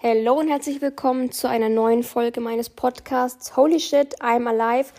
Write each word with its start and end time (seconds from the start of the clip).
Hallo 0.00 0.34
und 0.34 0.46
herzlich 0.46 0.80
willkommen 0.80 1.32
zu 1.32 1.48
einer 1.48 1.68
neuen 1.68 2.04
Folge 2.04 2.40
meines 2.40 2.70
Podcasts 2.70 3.56
Holy 3.56 3.80
Shit, 3.80 4.22
I'm 4.22 4.48
Alive. 4.48 4.90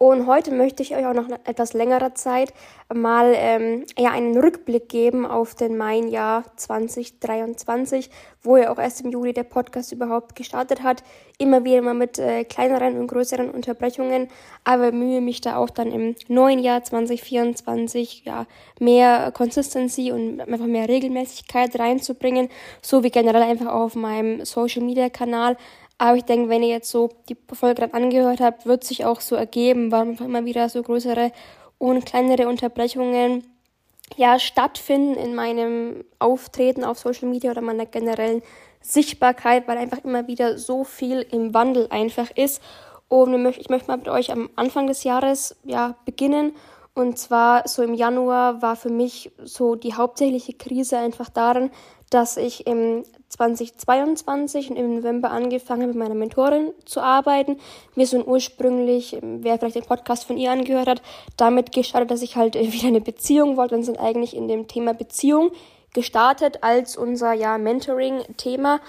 Und 0.00 0.28
heute 0.28 0.52
möchte 0.52 0.80
ich 0.84 0.94
euch 0.94 1.04
auch 1.06 1.12
noch 1.12 1.28
etwas 1.44 1.72
längerer 1.72 2.14
Zeit 2.14 2.54
mal 2.94 3.32
ähm, 3.34 3.84
ja, 3.98 4.12
einen 4.12 4.38
Rückblick 4.38 4.88
geben 4.88 5.26
auf 5.26 5.56
den 5.56 5.76
Mai-Jahr 5.76 6.44
2023, 6.54 8.08
wo 8.40 8.56
ja 8.56 8.70
auch 8.70 8.78
erst 8.78 9.00
im 9.00 9.10
Juli 9.10 9.32
der 9.32 9.42
Podcast 9.42 9.90
überhaupt 9.90 10.36
gestartet 10.36 10.84
hat. 10.84 11.02
Immer 11.36 11.64
wieder 11.64 11.82
mal 11.82 11.94
mit 11.94 12.16
äh, 12.16 12.44
kleineren 12.44 12.96
und 12.96 13.08
größeren 13.08 13.50
Unterbrechungen, 13.50 14.28
aber 14.62 14.92
mühe 14.92 15.20
mich 15.20 15.40
da 15.40 15.56
auch 15.56 15.70
dann 15.70 15.90
im 15.90 16.14
neuen 16.28 16.60
Jahr 16.60 16.84
2024 16.84 18.22
ja, 18.24 18.46
mehr 18.78 19.32
Consistency 19.32 20.12
und 20.12 20.40
einfach 20.40 20.66
mehr 20.66 20.88
Regelmäßigkeit 20.88 21.76
reinzubringen, 21.76 22.50
so 22.82 23.02
wie 23.02 23.10
generell 23.10 23.42
einfach 23.42 23.72
auf 23.72 23.96
meinem 23.96 24.44
Social-Media-Kanal 24.44 25.56
aber 25.98 26.16
ich 26.16 26.24
denke, 26.24 26.48
wenn 26.48 26.62
ihr 26.62 26.68
jetzt 26.68 26.90
so 26.90 27.10
die 27.28 27.36
Folge 27.52 27.82
gerade 27.82 27.94
angehört 27.94 28.40
habt, 28.40 28.66
wird 28.66 28.84
sich 28.84 29.04
auch 29.04 29.20
so 29.20 29.34
ergeben, 29.34 29.90
weil 29.90 30.02
einfach 30.02 30.24
immer 30.24 30.44
wieder 30.44 30.68
so 30.68 30.82
größere 30.82 31.32
und 31.78 32.06
kleinere 32.06 32.48
Unterbrechungen 32.48 33.44
ja 34.16 34.38
stattfinden 34.38 35.14
in 35.14 35.34
meinem 35.34 36.04
Auftreten 36.20 36.84
auf 36.84 36.98
Social 36.98 37.28
Media 37.28 37.50
oder 37.50 37.60
meiner 37.60 37.84
generellen 37.84 38.42
Sichtbarkeit, 38.80 39.66
weil 39.66 39.76
einfach 39.76 40.04
immer 40.04 40.28
wieder 40.28 40.56
so 40.56 40.84
viel 40.84 41.26
im 41.32 41.52
Wandel 41.52 41.88
einfach 41.90 42.30
ist. 42.30 42.62
Und 43.08 43.34
ich 43.56 43.68
möchte 43.68 43.88
mal 43.88 43.96
mit 43.96 44.08
euch 44.08 44.30
am 44.30 44.50
Anfang 44.54 44.86
des 44.86 45.02
Jahres 45.02 45.56
ja 45.64 45.96
beginnen. 46.04 46.54
Und 46.94 47.18
zwar 47.18 47.66
so 47.66 47.82
im 47.82 47.94
Januar 47.94 48.62
war 48.62 48.76
für 48.76 48.90
mich 48.90 49.32
so 49.42 49.74
die 49.74 49.94
hauptsächliche 49.94 50.54
Krise 50.54 50.98
einfach 50.98 51.28
darin, 51.28 51.70
dass 52.10 52.36
ich 52.36 52.66
im 52.66 53.04
2022 53.28 54.70
und 54.70 54.76
im 54.76 54.96
November 54.96 55.30
angefangen 55.30 55.88
mit 55.88 55.96
meiner 55.96 56.14
Mentorin 56.14 56.72
zu 56.84 57.00
arbeiten. 57.00 57.58
Wir 57.94 58.06
sind 58.06 58.26
ursprünglich, 58.26 59.18
wer 59.20 59.58
vielleicht 59.58 59.76
den 59.76 59.84
Podcast 59.84 60.24
von 60.24 60.38
ihr 60.38 60.50
angehört 60.50 60.88
hat, 60.88 61.02
damit 61.36 61.72
gestartet, 61.72 62.10
dass 62.10 62.22
ich 62.22 62.36
halt 62.36 62.54
wieder 62.72 62.88
eine 62.88 63.00
Beziehung 63.00 63.56
wollte 63.56 63.74
und 63.74 63.84
sind 63.84 63.98
eigentlich 63.98 64.34
in 64.34 64.48
dem 64.48 64.66
Thema 64.66 64.94
Beziehung 64.94 65.52
gestartet 65.94 66.62
als 66.62 66.96
unser 66.96 67.32
ja 67.32 67.58
Mentoring-Thema. 67.58 68.80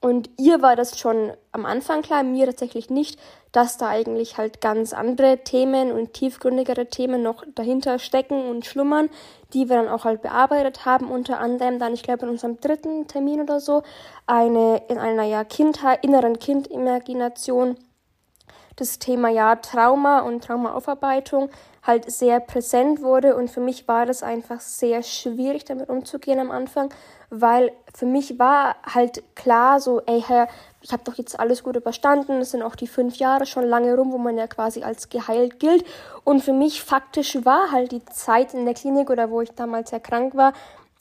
Und 0.00 0.28
ihr 0.38 0.60
war 0.60 0.76
das 0.76 0.98
schon 0.98 1.32
am 1.52 1.64
Anfang 1.64 2.02
klar, 2.02 2.22
mir 2.22 2.46
tatsächlich 2.46 2.90
nicht, 2.90 3.18
dass 3.52 3.78
da 3.78 3.88
eigentlich 3.88 4.36
halt 4.36 4.60
ganz 4.60 4.92
andere 4.92 5.38
Themen 5.44 5.92
und 5.92 6.12
tiefgründigere 6.12 6.86
Themen 6.86 7.22
noch 7.22 7.44
dahinter 7.54 7.98
stecken 7.98 8.48
und 8.48 8.66
schlummern, 8.66 9.08
die 9.54 9.68
wir 9.68 9.76
dann 9.76 9.88
auch 9.88 10.04
halt 10.04 10.20
bearbeitet 10.20 10.84
haben. 10.84 11.10
Unter 11.10 11.40
anderem 11.40 11.78
dann, 11.78 11.94
ich 11.94 12.02
glaube, 12.02 12.26
in 12.26 12.30
unserem 12.30 12.60
dritten 12.60 13.06
Termin 13.06 13.40
oder 13.40 13.60
so, 13.60 13.82
eine 14.26 14.82
in 14.88 14.98
einer 14.98 15.24
ja 15.24 15.44
Kindheit, 15.44 16.04
inneren 16.04 16.38
Kindimagination 16.38 17.76
das 18.76 18.98
Thema 18.98 19.28
ja 19.28 19.56
Trauma 19.56 20.20
und 20.20 20.42
Traumaaufarbeitung 20.42 21.48
halt 21.82 22.10
sehr 22.10 22.40
präsent 22.40 23.02
wurde 23.02 23.36
und 23.36 23.50
für 23.50 23.60
mich 23.60 23.86
war 23.86 24.06
das 24.06 24.22
einfach 24.22 24.60
sehr 24.60 25.02
schwierig 25.02 25.64
damit 25.64 25.88
umzugehen 25.88 26.40
am 26.40 26.50
Anfang, 26.50 26.92
weil 27.30 27.72
für 27.94 28.06
mich 28.06 28.38
war 28.38 28.76
halt 28.82 29.22
klar 29.36 29.80
so, 29.80 30.00
ey 30.06 30.22
Herr, 30.22 30.48
ich 30.84 30.92
habe 30.92 31.02
doch 31.02 31.14
jetzt 31.14 31.40
alles 31.40 31.62
gut 31.62 31.76
überstanden, 31.76 32.42
es 32.42 32.50
sind 32.50 32.62
auch 32.62 32.76
die 32.76 32.86
fünf 32.86 33.16
Jahre 33.16 33.46
schon 33.46 33.64
lange 33.64 33.96
rum, 33.96 34.12
wo 34.12 34.18
man 34.18 34.36
ja 34.36 34.46
quasi 34.46 34.82
als 34.82 35.08
geheilt 35.08 35.58
gilt. 35.58 35.82
Und 36.24 36.42
für 36.42 36.52
mich 36.52 36.82
faktisch 36.82 37.42
war 37.46 37.72
halt 37.72 37.90
die 37.92 38.04
Zeit 38.04 38.52
in 38.52 38.66
der 38.66 38.74
Klinik 38.74 39.08
oder 39.08 39.30
wo 39.30 39.40
ich 39.40 39.50
damals 39.52 39.90
sehr 39.90 40.00
krank 40.00 40.34
war, 40.36 40.52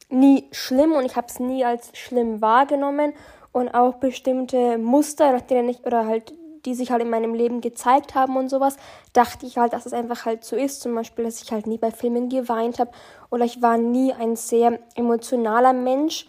nie 0.07 0.47
schlimm 0.51 0.93
und 0.93 1.03
ich 1.03 1.17
habe 1.17 1.27
es 1.27 1.41
nie 1.41 1.65
als 1.65 1.89
schlimm 1.97 2.41
wahrgenommen. 2.41 3.11
Und 3.51 3.75
auch 3.75 3.95
bestimmte 3.95 4.77
Muster, 4.77 5.33
nach 5.33 5.41
denen 5.41 5.69
ich 5.69 5.85
oder 5.85 6.07
halt 6.07 6.33
die 6.65 6.75
sich 6.75 6.91
halt 6.91 7.01
in 7.01 7.09
meinem 7.09 7.33
Leben 7.33 7.59
gezeigt 7.59 8.15
haben 8.15 8.37
und 8.37 8.47
sowas, 8.47 8.77
dachte 9.11 9.45
ich 9.45 9.57
halt, 9.57 9.73
dass 9.73 9.85
es 9.85 9.91
einfach 9.91 10.25
halt 10.25 10.45
so 10.45 10.55
ist. 10.55 10.81
Zum 10.81 10.95
Beispiel, 10.95 11.25
dass 11.25 11.41
ich 11.41 11.51
halt 11.51 11.67
nie 11.67 11.77
bei 11.77 11.91
Filmen 11.91 12.29
geweint 12.29 12.79
habe 12.79 12.91
oder 13.29 13.43
ich 13.43 13.61
war 13.61 13.77
nie 13.77 14.13
ein 14.13 14.37
sehr 14.37 14.79
emotionaler 14.95 15.73
Mensch 15.73 16.25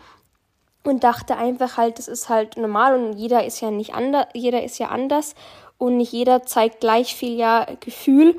und 0.84 1.02
dachte 1.02 1.36
einfach 1.36 1.76
halt, 1.76 1.98
das 1.98 2.08
ist 2.08 2.28
halt 2.28 2.56
normal 2.56 2.94
und 2.94 3.14
jeder 3.14 3.44
ist 3.44 3.60
ja 3.60 3.70
nicht 3.70 3.94
anders, 3.94 4.26
jeder 4.34 4.62
ist 4.62 4.78
ja 4.78 4.88
anders 4.88 5.34
und 5.78 5.96
nicht 5.96 6.12
jeder 6.12 6.44
zeigt 6.44 6.80
gleich 6.80 7.14
viel 7.14 7.36
ja 7.36 7.66
Gefühl 7.80 8.36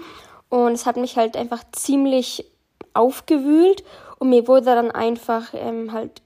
und 0.50 0.72
es 0.72 0.85
hat 0.85 0.95
mich 0.95 1.17
halt 1.17 1.35
einfach 1.35 1.63
ziemlich 1.72 2.45
aufgewühlt 2.94 3.84
und 4.19 4.29
mir 4.29 4.47
wurde 4.47 4.66
dann 4.66 4.91
einfach 4.91 5.53
ähm, 5.53 5.91
halt 5.91 6.22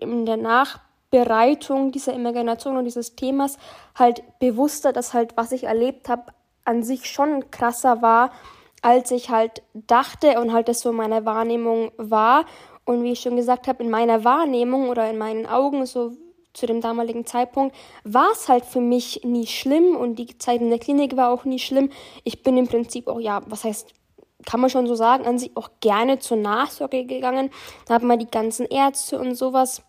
in 0.00 0.26
der 0.26 0.36
Nach 0.36 0.80
Bereitung 1.10 1.92
dieser 1.92 2.14
Imagination 2.14 2.76
und 2.76 2.86
dieses 2.86 3.14
Themas 3.14 3.58
halt 3.94 4.22
bewusster, 4.38 4.92
dass 4.92 5.12
halt, 5.12 5.36
was 5.36 5.52
ich 5.52 5.64
erlebt 5.64 6.08
habe, 6.08 6.32
an 6.64 6.82
sich 6.82 7.06
schon 7.06 7.50
krasser 7.50 8.02
war, 8.02 8.32
als 8.80 9.10
ich 9.10 9.30
halt 9.30 9.62
dachte 9.74 10.40
und 10.40 10.52
halt 10.52 10.68
das 10.68 10.80
so 10.80 10.90
in 10.90 10.96
meiner 10.96 11.24
Wahrnehmung 11.24 11.92
war. 11.98 12.46
Und 12.84 13.04
wie 13.04 13.12
ich 13.12 13.20
schon 13.20 13.36
gesagt 13.36 13.68
habe, 13.68 13.82
in 13.82 13.90
meiner 13.90 14.24
Wahrnehmung 14.24 14.88
oder 14.88 15.08
in 15.08 15.18
meinen 15.18 15.46
Augen, 15.46 15.86
so 15.86 16.12
zu 16.52 16.66
dem 16.66 16.80
damaligen 16.80 17.24
Zeitpunkt, 17.24 17.74
war 18.04 18.30
es 18.32 18.48
halt 18.48 18.64
für 18.64 18.80
mich 18.80 19.22
nie 19.24 19.46
schlimm 19.46 19.96
und 19.96 20.16
die 20.16 20.36
Zeit 20.38 20.60
in 20.60 20.70
der 20.70 20.78
Klinik 20.78 21.16
war 21.16 21.30
auch 21.30 21.44
nie 21.44 21.58
schlimm. 21.58 21.90
Ich 22.24 22.42
bin 22.42 22.56
im 22.56 22.66
Prinzip 22.66 23.08
auch, 23.08 23.20
ja, 23.20 23.40
was 23.46 23.64
heißt, 23.64 23.92
kann 24.44 24.60
man 24.60 24.70
schon 24.70 24.86
so 24.86 24.94
sagen, 24.94 25.24
an 25.24 25.38
sich 25.38 25.56
auch 25.56 25.70
gerne 25.80 26.18
zur 26.18 26.36
Nachsorge 26.36 27.04
gegangen. 27.04 27.50
Da 27.86 27.94
haben 27.94 28.08
wir 28.08 28.16
die 28.16 28.30
ganzen 28.30 28.66
Ärzte 28.66 29.18
und 29.18 29.34
sowas 29.34 29.82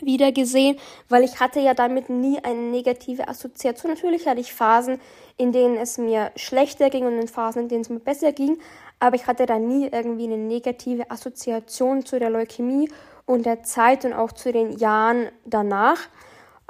wieder 0.00 0.32
gesehen, 0.32 0.78
weil 1.08 1.22
ich 1.22 1.40
hatte 1.40 1.60
ja 1.60 1.74
damit 1.74 2.08
nie 2.08 2.38
eine 2.42 2.60
negative 2.60 3.28
Assoziation. 3.28 3.92
Natürlich 3.92 4.26
hatte 4.26 4.40
ich 4.40 4.54
Phasen, 4.54 5.00
in 5.36 5.52
denen 5.52 5.76
es 5.76 5.98
mir 5.98 6.32
schlechter 6.36 6.88
ging 6.88 7.04
und 7.04 7.18
in 7.18 7.28
Phasen, 7.28 7.62
in 7.62 7.68
denen 7.68 7.82
es 7.82 7.90
mir 7.90 8.00
besser 8.00 8.32
ging, 8.32 8.58
aber 9.02 9.16
ich 9.16 9.26
hatte 9.26 9.46
da 9.46 9.58
nie 9.58 9.88
irgendwie 9.88 10.24
eine 10.24 10.38
negative 10.38 11.10
Assoziation 11.10 12.06
zu 12.06 12.18
der 12.18 12.30
Leukämie 12.30 12.90
und 13.26 13.46
der 13.46 13.62
Zeit 13.62 14.04
und 14.04 14.12
auch 14.12 14.32
zu 14.32 14.52
den 14.52 14.78
Jahren 14.78 15.28
danach. 15.44 15.98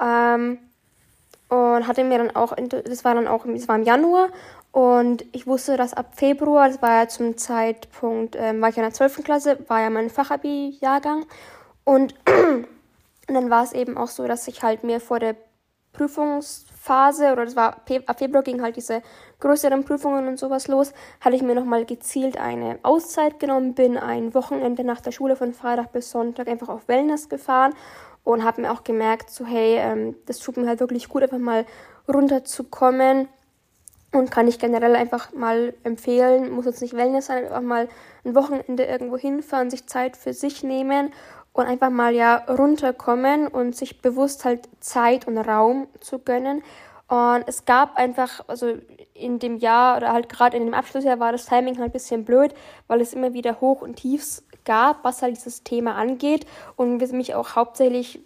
Ähm, 0.01 0.57
und 1.49 1.87
hatte 1.87 2.03
mir 2.03 2.17
dann 2.17 2.35
auch, 2.35 2.55
das 2.55 3.05
war 3.05 3.13
dann 3.13 3.27
auch, 3.27 3.45
das 3.45 3.67
war 3.67 3.75
im 3.75 3.83
Januar 3.83 4.29
und 4.71 5.23
ich 5.33 5.45
wusste, 5.45 5.77
dass 5.77 5.93
ab 5.93 6.13
Februar, 6.15 6.67
das 6.67 6.81
war 6.81 7.01
ja 7.01 7.07
zum 7.07 7.37
Zeitpunkt, 7.37 8.35
ähm, 8.35 8.59
war 8.59 8.69
ich 8.69 8.77
in 8.77 8.83
der 8.83 8.93
12. 8.93 9.23
Klasse, 9.23 9.59
war 9.67 9.81
ja 9.81 9.91
mein 9.91 10.09
Fachabi-Jahrgang 10.09 11.25
und 11.83 12.15
Und 12.15 12.15
dann 13.27 13.49
war 13.49 13.63
es 13.63 13.73
eben 13.73 13.97
auch 13.97 14.07
so, 14.07 14.27
dass 14.27 14.47
ich 14.47 14.63
halt 14.63 14.83
mir 14.83 14.99
vor 14.99 15.19
der 15.19 15.35
Prüfungsphase, 16.83 17.31
oder 17.31 17.45
das 17.45 17.55
war 17.55 17.77
ab 18.05 18.19
Februar 18.19 18.43
ging 18.43 18.61
halt 18.61 18.75
diese 18.75 19.01
größeren 19.39 19.83
Prüfungen 19.85 20.27
und 20.27 20.37
sowas 20.37 20.67
los, 20.67 20.93
hatte 21.21 21.35
ich 21.35 21.41
mir 21.41 21.55
nochmal 21.55 21.85
gezielt 21.85 22.37
eine 22.37 22.79
Auszeit 22.83 23.39
genommen, 23.39 23.73
bin 23.73 23.97
ein 23.97 24.33
Wochenende 24.33 24.83
nach 24.83 25.01
der 25.01 25.11
Schule 25.11 25.35
von 25.35 25.53
Freitag 25.53 25.91
bis 25.91 26.11
Sonntag 26.11 26.47
einfach 26.47 26.69
auf 26.69 26.87
Wellness 26.87 27.29
gefahren 27.29 27.73
und 28.23 28.43
habe 28.43 28.61
mir 28.61 28.71
auch 28.71 28.83
gemerkt, 28.83 29.29
so 29.29 29.45
hey, 29.45 29.77
ähm, 29.77 30.15
das 30.25 30.39
tut 30.39 30.57
mir 30.57 30.67
halt 30.67 30.79
wirklich 30.79 31.09
gut, 31.09 31.23
einfach 31.23 31.37
mal 31.37 31.65
runterzukommen 32.07 33.27
und 34.11 34.29
kann 34.29 34.47
ich 34.47 34.59
generell 34.59 34.95
einfach 34.95 35.33
mal 35.33 35.73
empfehlen, 35.83 36.51
muss 36.51 36.65
jetzt 36.65 36.81
nicht 36.81 36.95
Wellness 36.95 37.27
sein, 37.27 37.45
einfach 37.45 37.61
mal 37.61 37.87
ein 38.25 38.35
Wochenende 38.35 38.83
irgendwo 38.83 39.17
hinfahren, 39.17 39.69
sich 39.69 39.87
Zeit 39.87 40.17
für 40.17 40.33
sich 40.33 40.63
nehmen 40.63 41.11
und 41.53 41.65
einfach 41.65 41.91
mal 41.91 42.13
ja 42.13 42.37
runterkommen 42.49 43.47
und 43.47 43.75
sich 43.75 44.01
bewusst 44.01 44.43
halt 44.43 44.67
Zeit 44.79 45.27
und 45.27 45.37
Raum 45.37 45.87
zu 45.99 46.19
gönnen. 46.19 46.63
Und 47.07 47.43
es 47.47 47.65
gab 47.65 47.95
einfach, 47.95 48.41
also 48.47 48.73
in 49.13 49.37
dem 49.37 49.57
Jahr 49.57 49.97
oder 49.97 50.11
halt 50.11 50.29
gerade 50.29 50.57
in 50.57 50.65
dem 50.65 50.73
Abschlussjahr 50.73 51.19
war 51.19 51.31
das 51.31 51.45
Timing 51.45 51.77
halt 51.77 51.89
ein 51.89 51.91
bisschen 51.91 52.25
blöd, 52.25 52.53
weil 52.87 53.01
es 53.01 53.13
immer 53.13 53.33
wieder 53.33 53.61
Hoch 53.61 53.81
und 53.81 53.97
Tiefs 53.97 54.43
gab, 54.65 55.03
was 55.03 55.21
halt 55.21 55.35
dieses 55.35 55.63
Thema 55.63 55.95
angeht. 55.95 56.47
Und 56.75 56.99
wir 56.99 57.13
mich 57.13 57.35
auch 57.35 57.55
hauptsächlich 57.55 58.19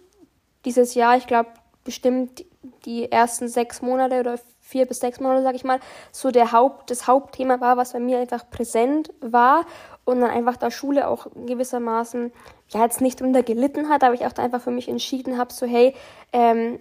dieses 0.64 0.94
Jahr, 0.94 1.16
ich 1.16 1.26
glaube, 1.26 1.50
bestimmt 1.84 2.44
die 2.84 3.10
ersten 3.10 3.48
sechs 3.48 3.82
Monate 3.82 4.20
oder 4.20 4.38
vier 4.60 4.86
bis 4.86 5.00
sechs 5.00 5.20
Monate, 5.20 5.42
sag 5.42 5.54
ich 5.54 5.64
mal, 5.64 5.80
so 6.12 6.30
der 6.30 6.52
Haupt, 6.52 6.90
das 6.90 7.06
Hauptthema 7.06 7.60
war, 7.60 7.76
was 7.76 7.92
bei 7.92 8.00
mir 8.00 8.18
einfach 8.18 8.48
präsent 8.50 9.10
war 9.20 9.64
und 10.08 10.20
dann 10.20 10.30
einfach 10.30 10.56
da 10.56 10.70
Schule 10.70 11.06
auch 11.06 11.26
gewissermaßen, 11.34 12.32
ja, 12.70 12.82
jetzt 12.82 13.00
nicht 13.00 13.20
drunter 13.20 13.42
gelitten 13.42 13.88
hat, 13.88 14.02
aber 14.02 14.14
ich 14.14 14.24
auch 14.24 14.32
da 14.32 14.42
einfach 14.42 14.62
für 14.62 14.70
mich 14.70 14.88
entschieden 14.88 15.36
habe, 15.36 15.52
so, 15.52 15.66
hey, 15.66 15.94
ähm, 16.32 16.80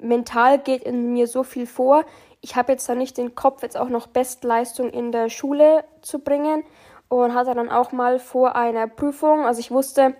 mental 0.00 0.58
geht 0.58 0.84
in 0.84 1.12
mir 1.12 1.26
so 1.26 1.42
viel 1.42 1.66
vor, 1.66 2.04
ich 2.40 2.56
habe 2.56 2.72
jetzt 2.72 2.88
da 2.88 2.94
nicht 2.94 3.16
den 3.16 3.34
Kopf, 3.34 3.62
jetzt 3.62 3.76
auch 3.76 3.88
noch 3.88 4.06
Bestleistung 4.06 4.90
in 4.90 5.12
der 5.12 5.30
Schule 5.30 5.84
zu 6.02 6.20
bringen 6.20 6.62
und 7.08 7.34
hatte 7.34 7.54
dann 7.54 7.70
auch 7.70 7.90
mal 7.90 8.18
vor 8.18 8.54
einer 8.54 8.86
Prüfung, 8.86 9.46
also 9.46 9.60
ich 9.60 9.70
wusste, 9.70 10.14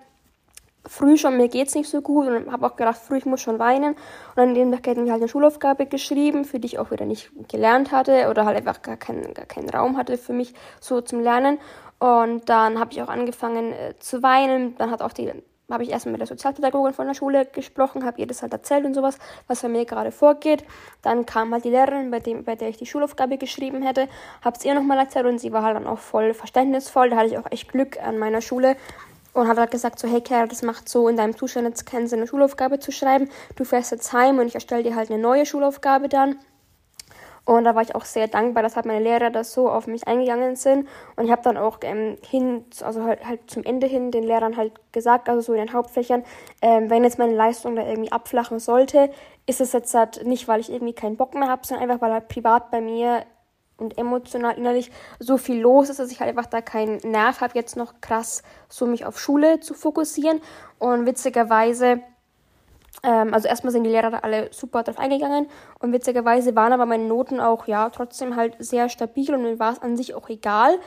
früh 0.87 1.17
schon, 1.17 1.37
mir 1.37 1.49
geht's 1.49 1.75
nicht 1.75 1.89
so 1.89 2.03
gut 2.03 2.27
und 2.27 2.53
habe 2.53 2.67
auch 2.67 2.77
gedacht, 2.77 2.99
früh, 2.99 3.17
ich 3.17 3.27
muss 3.27 3.41
schon 3.41 3.59
weinen. 3.59 3.95
Und 4.37 4.43
an 4.43 4.55
dem 4.55 4.73
Tag 4.73 4.87
hätten 4.87 5.05
wir 5.05 5.13
halt 5.13 5.23
eine 5.23 5.29
Schulaufgabe 5.29 5.87
geschrieben, 5.87 6.45
für 6.45 6.59
die 6.59 6.67
ich 6.67 6.79
auch 6.79 6.91
wieder 6.91 7.07
nicht 7.07 7.31
gelernt 7.49 7.93
hatte 7.93 8.29
oder 8.29 8.45
halt 8.45 8.57
einfach 8.57 8.83
gar 8.83 8.97
keinen, 8.97 9.35
gar 9.35 9.47
keinen 9.47 9.71
Raum 9.71 9.97
hatte 9.97 10.19
für 10.19 10.33
mich 10.33 10.55
so 10.81 11.01
zum 11.01 11.21
Lernen. 11.21 11.59
Und 11.99 12.49
dann 12.49 12.79
habe 12.79 12.93
ich 12.93 13.03
auch 13.03 13.09
angefangen 13.09 13.73
äh, 13.73 13.95
zu 13.99 14.23
weinen. 14.23 14.77
Dann 14.77 14.91
hat 14.91 15.03
auch 15.03 15.13
die 15.13 15.33
habe 15.71 15.83
ich 15.83 15.91
erstmal 15.91 16.13
mit 16.13 16.21
der 16.21 16.27
Sozialpädagogin 16.27 16.93
von 16.93 17.07
der 17.07 17.15
Schule 17.15 17.47
gesprochen, 17.47 18.05
habe 18.05 18.21
ihr 18.21 18.27
das 18.27 18.43
halt 18.43 18.53
erzählt 18.53 18.85
und 18.85 18.95
sowas, 18.95 19.19
was 19.47 19.63
bei 19.63 19.69
mir 19.69 19.85
gerade 19.87 20.13
vorgeht. 20.13 20.65
Dann 21.03 21.25
kam 21.25 21.53
halt 21.53 21.65
die 21.65 21.71
Lehrerin, 21.71 22.11
bei, 22.11 22.21
dem, 22.21 22.45
bei 22.45 22.55
der 22.55 22.69
ich 22.69 22.77
die 22.77 22.87
Schulaufgabe 22.87 23.39
geschrieben 23.39 23.83
hätte, 23.83 24.09
habe 24.43 24.57
es 24.59 24.65
ihr 24.65 24.75
nochmal 24.75 24.99
erzählt 24.99 25.27
und 25.27 25.39
sie 25.39 25.53
war 25.53 25.63
halt 25.63 25.77
dann 25.77 25.87
auch 25.87 25.99
voll 25.99 26.35
verständnisvoll. 26.35 27.11
Da 27.11 27.17
hatte 27.17 27.29
ich 27.29 27.39
auch 27.39 27.51
echt 27.51 27.73
Glück 27.73 27.99
an 28.03 28.19
meiner 28.19 28.43
Schule 28.43 28.77
und 29.33 29.49
hat 29.49 29.57
halt 29.57 29.71
gesagt 29.71 29.99
so, 29.99 30.07
hey 30.07 30.21
Kerl, 30.21 30.49
das 30.49 30.63
macht 30.63 30.89
so 30.89 31.09
in 31.09 31.17
deinem 31.17 31.37
Zustand 31.37 31.67
jetzt 31.67 31.87
keinen 31.87 32.07
Sinn, 32.09 32.21
eine 32.21 32.29
Schulaufgabe 32.29 32.79
zu 32.79 32.93
schreiben. 32.93 33.31
Du 33.57 33.65
fährst 33.65 33.91
jetzt 33.91 34.13
heim 34.13 34.39
und 34.39 34.47
ich 34.47 34.55
erstelle 34.55 34.83
dir 34.83 34.95
halt 34.95 35.11
eine 35.11 35.21
neue 35.21 35.47
Schulaufgabe 35.47 36.09
dann. 36.09 36.39
Und 37.47 37.65
da 37.65 37.75
war 37.75 37.83
ich 37.83 37.95
auch 37.95 38.07
sehr 38.07 38.27
dankbar, 38.27 38.63
dass 38.63 38.75
halt 38.75 38.87
meine 38.87 39.05
Lehrer 39.05 39.31
das 39.31 39.53
so 39.53 39.69
auf 39.71 39.87
mich 39.87 40.07
eingegangen 40.07 40.57
sind. 40.57 40.89
Und 41.17 41.27
ich 41.27 41.31
habe 41.31 41.43
dann 41.43 41.59
auch 41.59 41.79
ähm, 41.83 42.17
hin, 42.27 42.65
also 42.83 43.05
halt, 43.05 43.27
halt, 43.27 43.51
zum 43.51 43.65
Ende 43.65 43.87
hin 43.87 44.11
den 44.11 44.25
Lehrern 44.25 44.57
halt 44.57 44.73
gesagt, 44.93 45.29
also 45.29 45.41
so 45.41 45.53
in 45.53 45.59
den 45.59 45.75
Hauptfächern, 45.75 46.25
ähm, 46.63 46.89
wenn 46.89 47.05
jetzt 47.05 47.19
meine 47.19 47.35
Leistung 47.35 47.77
da 47.77 47.87
irgendwie 47.87 48.13
abflachen 48.13 48.61
sollte, 48.61 49.11
ist 49.47 49.61
es 49.61 49.73
jetzt 49.73 49.95
halt 49.95 50.25
nicht, 50.27 50.49
weil 50.49 50.61
ich 50.61 50.73
irgendwie 50.73 50.95
keinen 50.95 51.17
Bock 51.17 51.35
mehr 51.35 51.49
habe, 51.49 51.67
sondern 51.67 51.91
einfach, 51.91 52.01
weil 52.01 52.13
halt 52.13 52.29
privat 52.29 52.71
bei 52.71 52.81
mir 52.81 53.25
und 53.77 53.99
emotional 53.99 54.57
innerlich 54.57 54.91
so 55.19 55.37
viel 55.37 55.61
los 55.61 55.91
ist, 55.91 55.99
dass 55.99 56.11
ich 56.11 56.21
halt 56.21 56.31
einfach 56.31 56.47
da 56.47 56.61
keinen 56.63 56.99
Nerv 56.99 57.41
habe, 57.41 57.55
jetzt 57.57 57.77
noch 57.77 58.01
krass 58.01 58.43
so 58.69 58.87
mich 58.87 59.05
auf 59.05 59.21
Schule 59.21 59.61
zu 59.61 59.75
fokussieren. 59.75 60.41
Und 60.79 61.07
witzigerweise 61.07 62.01
ähm, 63.03 63.35
also 63.35 63.49
erstmal 63.49 63.73
sind 63.73 63.85
die 63.85 63.91
Lehrer 63.91 64.11
da 64.11 64.19
alle 64.19 64.49
super 64.53 64.83
drauf 64.83 64.99
eingegangen 64.99 65.47
und 65.81 65.93
witzigerweise 65.93 66.55
waren 66.55 66.73
aber 66.73 66.87
meine 66.87 67.05
Noten 67.05 67.41
auch 67.41 67.67
ja 67.67 67.91
trotzdem 67.91 68.37
halt 68.37 68.57
sehr 68.59 68.89
stabil 68.89 69.35
und 69.35 69.43
mir 69.43 69.59
war 69.59 69.73
es 69.73 69.83
an 69.83 69.97
sich 69.97 70.15
auch 70.15 70.29
egal, 70.29 70.79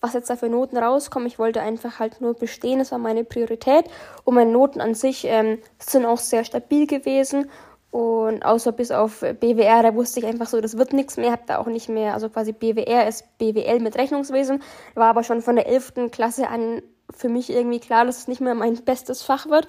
was 0.00 0.14
jetzt 0.14 0.30
da 0.30 0.36
für 0.36 0.48
Noten 0.48 0.76
rauskommen. 0.76 1.26
Ich 1.26 1.38
wollte 1.38 1.60
einfach 1.60 1.98
halt 1.98 2.20
nur 2.20 2.34
bestehen, 2.34 2.78
das 2.78 2.92
war 2.92 2.98
meine 2.98 3.24
Priorität 3.24 3.86
und 4.24 4.34
meine 4.34 4.52
Noten 4.52 4.80
an 4.80 4.94
sich 4.94 5.24
ähm, 5.24 5.58
sind 5.78 6.06
auch 6.06 6.18
sehr 6.18 6.44
stabil 6.44 6.86
gewesen 6.86 7.50
und 7.90 8.44
außer 8.44 8.72
bis 8.72 8.90
auf 8.90 9.20
BWR, 9.20 9.82
da 9.82 9.94
wusste 9.94 10.20
ich 10.20 10.26
einfach 10.26 10.46
so, 10.46 10.60
das 10.60 10.76
wird 10.76 10.92
nichts 10.92 11.16
mehr, 11.16 11.32
hab 11.32 11.46
da 11.46 11.58
auch 11.58 11.66
nicht 11.66 11.88
mehr, 11.88 12.12
also 12.12 12.28
quasi 12.28 12.52
BWR 12.52 13.08
ist 13.08 13.38
BWL 13.38 13.80
mit 13.80 13.96
Rechnungswesen, 13.96 14.62
war 14.94 15.08
aber 15.08 15.24
schon 15.24 15.40
von 15.40 15.56
der 15.56 15.66
11. 15.66 16.10
Klasse 16.10 16.48
an 16.48 16.82
für 17.10 17.30
mich 17.30 17.48
irgendwie 17.50 17.80
klar, 17.80 18.04
dass 18.04 18.18
es 18.18 18.28
nicht 18.28 18.42
mehr 18.42 18.54
mein 18.54 18.76
bestes 18.84 19.22
Fach 19.22 19.48
wird 19.48 19.66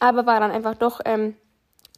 aber 0.00 0.26
war 0.26 0.40
dann 0.40 0.50
einfach 0.50 0.74
doch 0.74 1.00
ähm, 1.04 1.36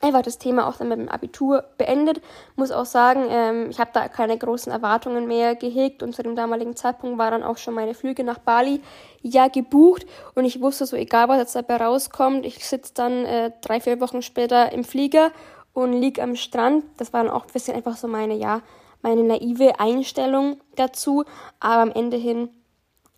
einfach 0.01 0.23
das 0.23 0.39
Thema 0.39 0.69
auch 0.69 0.77
dann 0.77 0.89
mit 0.89 0.99
dem 0.99 1.09
Abitur 1.09 1.65
beendet. 1.79 2.21
Muss 2.55 2.71
auch 2.71 2.85
sagen, 2.85 3.27
ähm, 3.31 3.71
ich 3.71 3.81
habe 3.81 3.91
da 3.93 4.09
keine 4.09 4.37
großen 4.37 4.71
Erwartungen 4.71 5.27
mehr 5.27 5.55
gehegt 5.55 6.03
und 6.03 6.15
zu 6.15 6.23
dem 6.23 6.37
damaligen 6.37 6.77
Zeitpunkt 6.77 7.19
war 7.19 7.31
dann 7.31 7.43
auch 7.43 7.57
schon 7.57 7.75
meine 7.75 7.95
Flüge 7.95 8.23
nach 8.23 8.39
Bali 8.39 8.81
ja 9.23 9.49
gebucht 9.49 10.07
und 10.35 10.45
ich 10.45 10.61
wusste 10.61 10.87
so, 10.87 10.97
egal 10.97 11.29
was 11.29 11.39
jetzt 11.39 11.57
dabei 11.57 11.77
rauskommt, 11.77 12.45
ich 12.45 12.67
sitze 12.67 12.93
dann 12.95 13.25
äh, 13.25 13.53
drei, 13.63 13.81
vier 13.81 14.01
Wochen 14.01 14.23
später 14.23 14.73
im 14.73 14.85
Flieger 14.85 15.31
und 15.73 15.93
lieg 15.93 16.21
am 16.21 16.37
Strand. 16.37 16.85
Das 16.99 17.13
war 17.13 17.25
dann 17.25 17.33
auch 17.33 17.47
ein 17.47 17.53
bisschen 17.53 17.75
einfach 17.75 17.97
so 17.97 18.09
meine, 18.09 18.35
ja, 18.35 18.61
meine 19.03 19.23
naive 19.23 19.79
Einstellung 19.79 20.61
dazu, 20.75 21.25
aber 21.61 21.83
am 21.83 21.93
Ende 21.93 22.17
hin 22.17 22.51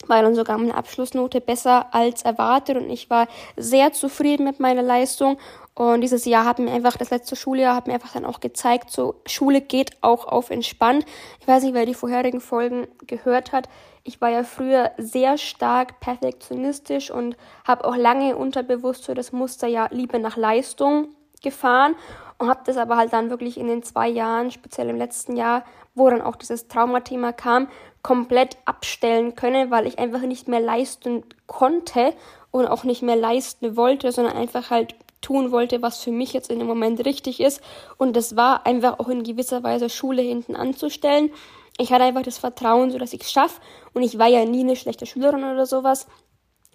war 0.06 0.22
dann 0.22 0.34
sogar 0.34 0.58
eine 0.58 0.74
Abschlussnote 0.74 1.40
besser 1.40 1.92
als 1.92 2.22
erwartet 2.22 2.76
und 2.76 2.90
ich 2.90 3.10
war 3.10 3.26
sehr 3.56 3.92
zufrieden 3.92 4.44
mit 4.44 4.60
meiner 4.60 4.82
Leistung. 4.82 5.38
Und 5.74 6.00
dieses 6.00 6.24
Jahr 6.24 6.44
hat 6.44 6.58
mir 6.58 6.72
einfach, 6.72 6.96
das 6.96 7.10
letzte 7.10 7.36
Schuljahr 7.36 7.76
hat 7.76 7.86
mir 7.86 7.94
einfach 7.94 8.12
dann 8.12 8.24
auch 8.24 8.40
gezeigt, 8.40 8.90
so 8.90 9.20
Schule 9.26 9.60
geht 9.60 9.92
auch 10.00 10.26
auf 10.26 10.50
entspannt. 10.50 11.04
Ich 11.40 11.46
weiß 11.46 11.62
nicht, 11.62 11.74
wer 11.74 11.86
die 11.86 11.94
vorherigen 11.94 12.40
Folgen 12.40 12.88
gehört 13.06 13.52
hat. 13.52 13.68
Ich 14.02 14.20
war 14.20 14.30
ja 14.30 14.42
früher 14.42 14.92
sehr 14.98 15.38
stark 15.38 16.00
perfektionistisch 16.00 17.10
und 17.10 17.36
habe 17.66 17.84
auch 17.84 17.96
lange 17.96 18.36
unterbewusst 18.36 19.04
so 19.04 19.14
das 19.14 19.32
Muster 19.32 19.68
ja 19.68 19.86
Liebe 19.90 20.18
nach 20.18 20.36
Leistung 20.36 21.08
gefahren 21.42 21.94
und 22.38 22.48
habe 22.48 22.60
das 22.64 22.76
aber 22.76 22.96
halt 22.96 23.12
dann 23.12 23.30
wirklich 23.30 23.58
in 23.58 23.68
den 23.68 23.82
zwei 23.82 24.08
Jahren, 24.08 24.50
speziell 24.50 24.88
im 24.88 24.96
letzten 24.96 25.36
Jahr, 25.36 25.64
wo 25.94 26.08
dann 26.08 26.22
auch 26.22 26.36
dieses 26.36 26.68
Traumathema 26.68 27.32
kam, 27.32 27.68
komplett 28.02 28.56
abstellen 28.64 29.34
können, 29.34 29.70
weil 29.70 29.86
ich 29.86 29.98
einfach 29.98 30.22
nicht 30.22 30.48
mehr 30.48 30.60
leisten 30.60 31.24
konnte 31.46 32.14
und 32.50 32.66
auch 32.66 32.84
nicht 32.84 33.02
mehr 33.02 33.16
leisten 33.16 33.76
wollte, 33.76 34.12
sondern 34.12 34.36
einfach 34.36 34.70
halt 34.70 34.94
tun 35.20 35.50
wollte, 35.50 35.82
was 35.82 36.02
für 36.02 36.12
mich 36.12 36.32
jetzt 36.32 36.50
in 36.50 36.58
dem 36.58 36.68
Moment 36.68 37.04
richtig 37.04 37.40
ist. 37.40 37.60
Und 37.96 38.16
das 38.16 38.36
war 38.36 38.66
einfach 38.66 38.98
auch 38.98 39.08
in 39.08 39.24
gewisser 39.24 39.62
Weise 39.62 39.90
Schule 39.90 40.22
hinten 40.22 40.54
anzustellen. 40.56 41.30
Ich 41.76 41.92
hatte 41.92 42.04
einfach 42.04 42.22
das 42.22 42.38
Vertrauen, 42.38 42.90
so 42.90 42.98
dass 42.98 43.12
ich 43.12 43.22
es 43.22 43.32
schaffe. 43.32 43.60
Und 43.94 44.02
ich 44.02 44.18
war 44.18 44.28
ja 44.28 44.44
nie 44.44 44.60
eine 44.60 44.76
schlechte 44.76 45.06
Schülerin 45.06 45.44
oder 45.44 45.66
sowas. 45.66 46.06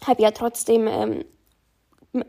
Habe 0.05 0.21
ja 0.21 0.31
trotzdem 0.31 0.87
ähm, 0.87 1.25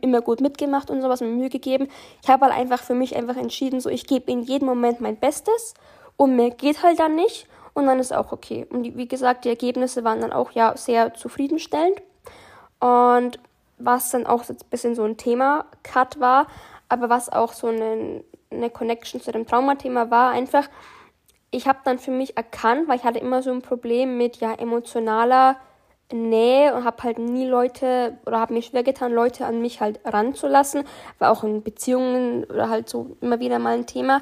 immer 0.00 0.22
gut 0.22 0.40
mitgemacht 0.40 0.90
und 0.90 1.02
sowas, 1.02 1.20
mir 1.20 1.28
Mühe 1.28 1.50
gegeben. 1.50 1.88
Ich 2.22 2.28
habe 2.28 2.46
halt 2.46 2.54
einfach 2.54 2.82
für 2.82 2.94
mich 2.94 3.16
einfach 3.16 3.36
entschieden, 3.36 3.80
so 3.80 3.90
ich 3.90 4.06
gebe 4.06 4.30
in 4.30 4.42
jedem 4.42 4.66
Moment 4.66 5.00
mein 5.00 5.16
Bestes 5.16 5.74
und 6.16 6.36
mir 6.36 6.50
geht 6.50 6.82
halt 6.82 6.98
dann 6.98 7.16
nicht 7.16 7.46
und 7.74 7.86
dann 7.86 7.98
ist 7.98 8.14
auch 8.14 8.32
okay. 8.32 8.66
Und 8.70 8.96
wie 8.96 9.08
gesagt, 9.08 9.44
die 9.44 9.48
Ergebnisse 9.48 10.04
waren 10.04 10.20
dann 10.20 10.32
auch 10.32 10.52
ja 10.52 10.76
sehr 10.76 11.14
zufriedenstellend. 11.14 12.00
Und 12.80 13.38
was 13.78 14.10
dann 14.10 14.26
auch 14.26 14.48
ein 14.48 14.56
bisschen 14.70 14.94
so 14.94 15.04
ein 15.04 15.16
Thema-Cut 15.16 16.20
war, 16.20 16.46
aber 16.88 17.08
was 17.08 17.28
auch 17.28 17.52
so 17.52 17.66
eine, 17.66 18.22
eine 18.50 18.70
Connection 18.70 19.20
zu 19.20 19.32
dem 19.32 19.46
Traumathema 19.46 20.10
war, 20.10 20.30
einfach, 20.30 20.68
ich 21.50 21.66
habe 21.66 21.80
dann 21.84 21.98
für 21.98 22.12
mich 22.12 22.36
erkannt, 22.36 22.88
weil 22.88 22.96
ich 22.96 23.04
hatte 23.04 23.18
immer 23.18 23.42
so 23.42 23.50
ein 23.50 23.62
Problem 23.62 24.16
mit 24.16 24.36
ja 24.36 24.54
emotionaler 24.54 25.56
Nähe 26.12 26.74
und 26.74 26.84
habe 26.84 27.02
halt 27.02 27.18
nie 27.18 27.46
Leute 27.46 28.18
oder 28.26 28.38
habe 28.38 28.54
mir 28.54 28.62
schwer 28.62 28.82
getan, 28.82 29.12
Leute 29.12 29.46
an 29.46 29.60
mich 29.60 29.80
halt 29.80 30.00
ranzulassen, 30.04 30.84
war 31.18 31.32
auch 31.32 31.42
in 31.42 31.62
Beziehungen 31.62 32.44
oder 32.44 32.68
halt 32.68 32.88
so 32.88 33.16
immer 33.20 33.40
wieder 33.40 33.58
mal 33.58 33.74
ein 33.74 33.86
Thema 33.86 34.20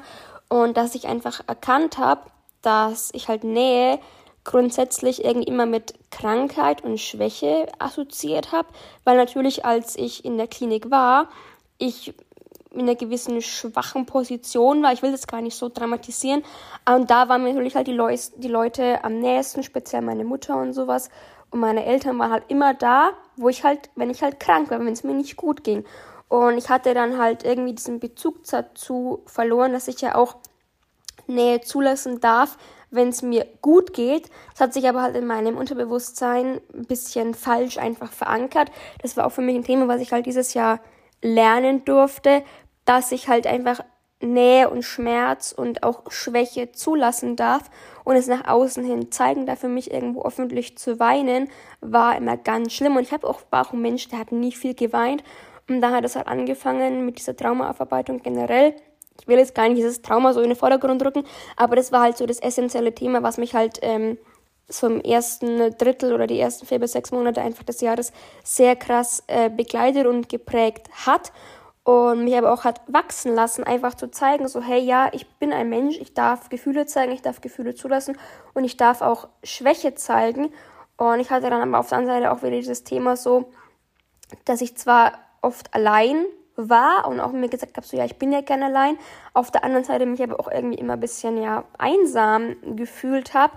und 0.49 0.77
dass 0.77 0.95
ich 0.95 1.07
einfach 1.07 1.41
erkannt 1.47 1.97
habe, 1.97 2.21
dass 2.63 3.11
ich 3.13 3.27
halt 3.27 3.43
Nähe 3.43 3.99
grundsätzlich 4.43 5.23
irgendwie 5.23 5.47
immer 5.47 5.65
mit 5.65 5.93
Krankheit 6.11 6.83
und 6.83 6.99
Schwäche 6.99 7.67
assoziiert 7.79 8.51
habe, 8.51 8.67
weil 9.03 9.15
natürlich 9.15 9.63
als 9.63 9.95
ich 9.95 10.25
in 10.25 10.37
der 10.37 10.47
Klinik 10.47 10.91
war, 10.91 11.29
ich 11.77 12.13
in 12.73 12.81
einer 12.81 12.95
gewissen 12.95 13.41
schwachen 13.41 14.05
Position 14.05 14.81
war. 14.81 14.93
Ich 14.93 15.03
will 15.03 15.11
das 15.11 15.27
gar 15.27 15.41
nicht 15.41 15.55
so 15.55 15.69
dramatisieren. 15.69 16.43
Und 16.89 17.11
da 17.11 17.29
waren 17.29 17.43
mir 17.43 17.49
natürlich 17.49 17.75
halt 17.75 17.87
die, 17.87 17.93
Leu 17.93 18.15
die 18.37 18.47
Leute 18.47 19.03
am 19.03 19.19
nächsten, 19.19 19.63
speziell 19.63 20.01
meine 20.01 20.23
Mutter 20.23 20.57
und 20.57 20.73
sowas. 20.73 21.09
Und 21.51 21.59
meine 21.59 21.85
Eltern 21.85 22.17
waren 22.17 22.31
halt 22.31 22.45
immer 22.47 22.73
da, 22.73 23.11
wo 23.37 23.47
ich 23.47 23.63
halt, 23.63 23.91
wenn 23.95 24.09
ich 24.09 24.23
halt 24.23 24.39
krank 24.39 24.71
war, 24.71 24.79
wenn 24.79 24.87
es 24.87 25.03
mir 25.03 25.13
nicht 25.13 25.37
gut 25.37 25.63
ging. 25.63 25.85
Und 26.29 26.57
ich 26.57 26.69
hatte 26.69 26.95
dann 26.95 27.19
halt 27.19 27.43
irgendwie 27.43 27.73
diesen 27.73 27.99
Bezug 27.99 28.43
dazu 28.49 29.21
verloren, 29.27 29.71
dass 29.71 29.87
ich 29.87 30.01
ja 30.01 30.15
auch 30.15 30.37
Nähe 31.27 31.61
zulassen 31.61 32.19
darf, 32.19 32.57
wenn 32.91 33.09
es 33.09 33.21
mir 33.21 33.47
gut 33.61 33.93
geht. 33.93 34.29
Das 34.51 34.61
hat 34.61 34.73
sich 34.73 34.87
aber 34.87 35.01
halt 35.01 35.15
in 35.15 35.25
meinem 35.25 35.57
Unterbewusstsein 35.57 36.61
ein 36.73 36.85
bisschen 36.85 37.33
falsch 37.33 37.77
einfach 37.77 38.11
verankert. 38.11 38.71
Das 39.01 39.17
war 39.17 39.25
auch 39.25 39.31
für 39.31 39.41
mich 39.41 39.55
ein 39.55 39.63
Thema, 39.63 39.87
was 39.87 40.01
ich 40.01 40.11
halt 40.11 40.25
dieses 40.25 40.53
Jahr 40.53 40.79
lernen 41.21 41.85
durfte, 41.85 42.43
dass 42.85 43.11
ich 43.11 43.27
halt 43.27 43.47
einfach 43.47 43.79
Nähe 44.23 44.69
und 44.69 44.83
Schmerz 44.83 45.51
und 45.51 45.83
auch 45.83 46.09
Schwäche 46.09 46.71
zulassen 46.71 47.35
darf 47.35 47.69
und 48.03 48.15
es 48.15 48.27
nach 48.27 48.47
außen 48.47 48.83
hin 48.83 49.11
zeigen 49.11 49.45
darf. 49.45 49.59
Für 49.59 49.67
mich 49.67 49.91
irgendwo 49.91 50.23
öffentlich 50.23 50.77
zu 50.77 50.99
weinen 50.99 51.49
war 51.81 52.15
immer 52.15 52.37
ganz 52.37 52.73
schlimm 52.73 52.95
und 52.95 53.03
ich 53.03 53.11
habe 53.11 53.27
auch, 53.27 53.41
war 53.49 53.67
auch 53.67 53.73
ein 53.73 53.81
Mensch, 53.81 54.07
der 54.07 54.19
hat 54.19 54.31
nie 54.31 54.51
viel 54.51 54.73
geweint 54.75 55.23
und 55.67 55.81
da 55.81 55.91
hat 55.91 56.05
es 56.05 56.15
halt 56.15 56.27
angefangen 56.27 57.05
mit 57.05 57.19
dieser 57.19 57.35
Traumaaufarbeitung 57.35 58.21
generell 58.21 58.75
ich 59.19 59.27
will 59.27 59.37
jetzt 59.37 59.55
gar 59.55 59.67
nicht 59.67 59.77
dieses 59.77 60.01
Trauma 60.01 60.33
so 60.33 60.41
in 60.41 60.49
den 60.49 60.57
Vordergrund 60.57 61.03
rücken, 61.05 61.23
aber 61.55 61.75
das 61.75 61.91
war 61.91 62.01
halt 62.01 62.17
so 62.17 62.25
das 62.25 62.39
essentielle 62.39 62.93
Thema, 62.93 63.23
was 63.23 63.37
mich 63.37 63.55
halt 63.55 63.79
ähm, 63.81 64.17
so 64.67 64.87
im 64.87 65.01
ersten 65.01 65.75
Drittel 65.77 66.13
oder 66.13 66.27
die 66.27 66.39
ersten 66.39 66.65
vier 66.65 66.79
bis 66.79 66.93
sechs 66.93 67.11
Monate 67.11 67.41
einfach 67.41 67.63
des 67.63 67.81
Jahres 67.81 68.11
sehr 68.43 68.75
krass 68.75 69.23
äh, 69.27 69.49
begleitet 69.49 70.07
und 70.07 70.29
geprägt 70.29 70.89
hat 71.05 71.31
und 71.83 72.23
mich 72.23 72.35
aber 72.35 72.53
auch 72.53 72.63
hat 72.63 72.81
wachsen 72.87 73.35
lassen, 73.35 73.63
einfach 73.63 73.93
zu 73.93 74.09
zeigen, 74.09 74.47
so 74.47 74.61
hey, 74.61 74.79
ja, 74.79 75.09
ich 75.11 75.27
bin 75.35 75.51
ein 75.51 75.69
Mensch, 75.69 75.97
ich 75.97 76.13
darf 76.13 76.49
Gefühle 76.49 76.85
zeigen, 76.85 77.11
ich 77.11 77.21
darf 77.21 77.41
Gefühle 77.41 77.75
zulassen 77.75 78.17
und 78.53 78.63
ich 78.63 78.77
darf 78.77 79.01
auch 79.01 79.27
Schwäche 79.43 79.93
zeigen 79.93 80.53
und 80.97 81.19
ich 81.19 81.29
hatte 81.29 81.49
dann 81.49 81.61
aber 81.61 81.79
auf 81.79 81.89
der 81.89 81.97
anderen 81.97 82.21
Seite 82.21 82.31
auch 82.31 82.41
wieder 82.41 82.51
dieses 82.51 82.83
Thema 82.83 83.17
so, 83.17 83.51
dass 84.45 84.61
ich 84.61 84.77
zwar 84.77 85.13
oft 85.41 85.73
allein 85.73 86.25
war 86.55 87.07
und 87.07 87.19
auch 87.19 87.31
mir 87.31 87.49
gesagt 87.49 87.77
habe, 87.77 87.85
so 87.85 87.97
ja, 87.97 88.05
ich 88.05 88.17
bin 88.17 88.31
ja 88.31 88.41
gerne 88.41 88.65
allein. 88.65 88.97
Auf 89.33 89.51
der 89.51 89.63
anderen 89.63 89.83
Seite 89.83 90.05
mich 90.05 90.21
aber 90.21 90.39
auch 90.39 90.49
irgendwie 90.49 90.77
immer 90.77 90.93
ein 90.93 90.99
bisschen 90.99 91.41
ja 91.41 91.63
einsam 91.77 92.55
gefühlt 92.75 93.33
habe 93.33 93.53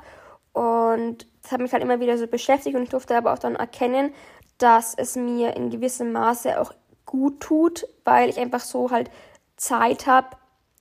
und 0.52 1.26
das 1.42 1.52
hat 1.52 1.60
mich 1.60 1.72
halt 1.72 1.82
immer 1.82 2.00
wieder 2.00 2.18
so 2.18 2.26
beschäftigt 2.26 2.74
und 2.74 2.82
ich 2.82 2.88
durfte 2.88 3.16
aber 3.16 3.32
auch 3.32 3.38
dann 3.38 3.56
erkennen, 3.56 4.12
dass 4.58 4.94
es 4.94 5.16
mir 5.16 5.54
in 5.56 5.70
gewissem 5.70 6.12
Maße 6.12 6.60
auch 6.60 6.72
gut 7.04 7.40
tut, 7.40 7.86
weil 8.04 8.28
ich 8.30 8.38
einfach 8.38 8.60
so 8.60 8.90
halt 8.90 9.10
Zeit 9.56 10.06
habe, 10.06 10.36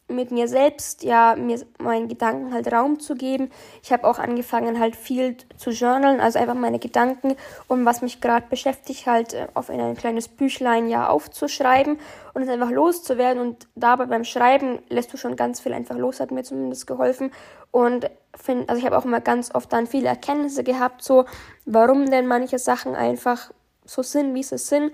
mit 0.08 0.30
mir 0.30 0.48
selbst, 0.48 1.04
ja, 1.04 1.36
mir 1.36 1.60
meinen 1.80 2.08
Gedanken 2.08 2.54
halt 2.54 2.72
Raum 2.72 3.00
zu 3.00 3.16
geben. 3.16 3.50
Ich 3.82 3.92
habe 3.92 4.06
auch 4.08 4.20
angefangen 4.20 4.80
halt 4.80 4.96
viel 4.96 5.36
zu 5.58 5.72
journalen, 5.72 6.20
also 6.20 6.38
einfach 6.38 6.54
meine 6.54 6.78
Gedanken 6.78 7.36
um 7.68 7.86
was 7.86 8.02
mich 8.02 8.22
gerade 8.22 8.46
beschäftigt, 8.48 9.08
halt 9.08 9.34
äh, 9.34 9.48
auf 9.54 9.70
in 9.70 9.82
ein 9.82 9.96
kleines 9.96 10.28
Büchlein 10.28 10.88
ja 10.90 11.08
aufzuschreiben 11.10 12.00
und 12.34 12.44
es 12.44 12.50
einfach 12.50 12.70
loszuwerden. 12.70 13.42
Und 13.42 13.68
dabei 13.76 14.06
beim 14.06 14.24
Schreiben 14.24 14.80
lässt 14.90 15.12
du 15.12 15.18
schon 15.18 15.36
ganz 15.36 15.60
viel 15.60 15.74
einfach 15.74 15.98
los, 15.98 16.20
hat 16.20 16.32
mir 16.32 16.44
zumindest 16.44 16.86
geholfen. 16.86 17.32
Und 17.72 18.10
find, 18.36 18.70
also 18.70 18.80
ich 18.80 18.86
habe 18.86 18.98
auch 18.98 19.06
immer 19.06 19.22
ganz 19.22 19.54
oft 19.54 19.74
dann 19.74 19.88
viele 19.88 20.08
Erkenntnisse 20.08 20.64
gehabt, 20.64 21.04
so 21.04 21.26
warum 21.66 22.10
denn 22.10 22.28
manche 22.28 22.60
Sachen 22.60 22.96
einfach 22.96 23.52
so 23.86 24.04
sind, 24.04 24.34
wie 24.36 24.44
sie 24.44 24.58
sind. 24.58 24.92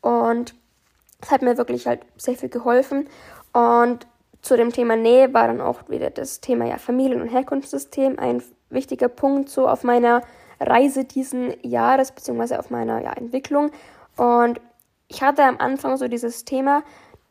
Und 0.00 0.54
es 1.20 1.30
hat 1.30 1.42
mir 1.42 1.56
wirklich 1.56 1.86
halt 1.86 2.00
sehr 2.16 2.36
viel 2.36 2.48
geholfen. 2.48 3.08
Und 3.52 4.06
zu 4.42 4.56
dem 4.56 4.72
Thema 4.72 4.96
Nähe 4.96 5.34
war 5.34 5.48
dann 5.48 5.60
auch 5.60 5.88
wieder 5.88 6.10
das 6.10 6.40
Thema 6.40 6.66
ja, 6.66 6.78
Familien- 6.78 7.20
und 7.20 7.28
Herkunftssystem 7.28 8.18
ein 8.18 8.42
wichtiger 8.70 9.08
Punkt 9.08 9.48
so 9.48 9.68
auf 9.68 9.84
meiner 9.84 10.22
Reise 10.60 11.04
diesen 11.04 11.54
Jahres, 11.62 12.12
beziehungsweise 12.12 12.58
auf 12.58 12.70
meiner 12.70 13.02
ja, 13.02 13.12
Entwicklung. 13.12 13.70
Und 14.16 14.60
ich 15.08 15.22
hatte 15.22 15.44
am 15.44 15.58
Anfang 15.58 15.96
so 15.96 16.08
dieses 16.08 16.44
Thema, 16.44 16.82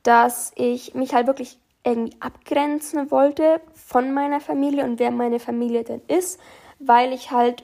dass 0.03 0.51
ich 0.55 0.93
mich 0.93 1.13
halt 1.13 1.27
wirklich 1.27 1.59
irgendwie 1.83 2.15
abgrenzen 2.19 3.11
wollte 3.11 3.61
von 3.73 4.13
meiner 4.13 4.39
Familie 4.39 4.83
und 4.83 4.99
wer 4.99 5.11
meine 5.11 5.39
Familie 5.39 5.83
denn 5.83 6.01
ist, 6.07 6.39
weil 6.79 7.13
ich 7.13 7.31
halt, 7.31 7.63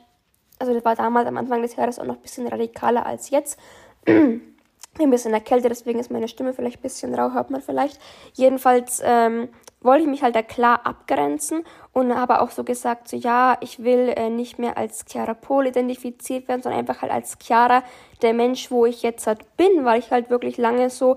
also 0.59 0.73
das 0.73 0.85
war 0.85 0.95
damals 0.95 1.27
am 1.27 1.37
Anfang 1.37 1.61
des 1.61 1.75
Jahres 1.75 1.99
auch 1.99 2.05
noch 2.05 2.15
ein 2.15 2.21
bisschen 2.21 2.47
radikaler 2.47 3.05
als 3.05 3.29
jetzt. 3.29 3.59
ein 4.99 5.09
bisschen 5.09 5.33
erkältet, 5.33 5.71
deswegen 5.71 5.99
ist 5.99 6.11
meine 6.11 6.27
Stimme 6.27 6.53
vielleicht 6.53 6.79
ein 6.79 6.81
bisschen 6.81 7.15
rau, 7.15 7.31
hört 7.33 7.49
man 7.49 7.61
vielleicht. 7.61 7.99
Jedenfalls 8.33 9.01
ähm, 9.03 9.49
wollte 9.79 10.03
ich 10.03 10.09
mich 10.09 10.21
halt 10.21 10.35
da 10.35 10.43
klar 10.43 10.85
abgrenzen 10.85 11.63
und 11.93 12.13
habe 12.13 12.41
auch 12.41 12.51
so 12.51 12.63
gesagt, 12.63 13.07
so 13.07 13.15
ja, 13.15 13.57
ich 13.61 13.83
will 13.83 14.13
äh, 14.15 14.29
nicht 14.29 14.59
mehr 14.59 14.77
als 14.77 15.05
Chiara 15.09 15.33
Pol 15.33 15.67
identifiziert 15.67 16.47
werden, 16.47 16.61
sondern 16.61 16.79
einfach 16.79 17.01
halt 17.01 17.11
als 17.11 17.37
Chiara, 17.41 17.83
der 18.21 18.33
Mensch, 18.33 18.69
wo 18.69 18.85
ich 18.85 19.01
jetzt 19.01 19.27
halt 19.27 19.57
bin, 19.57 19.85
weil 19.85 19.99
ich 19.99 20.11
halt 20.11 20.29
wirklich 20.29 20.57
lange 20.57 20.89
so 20.89 21.15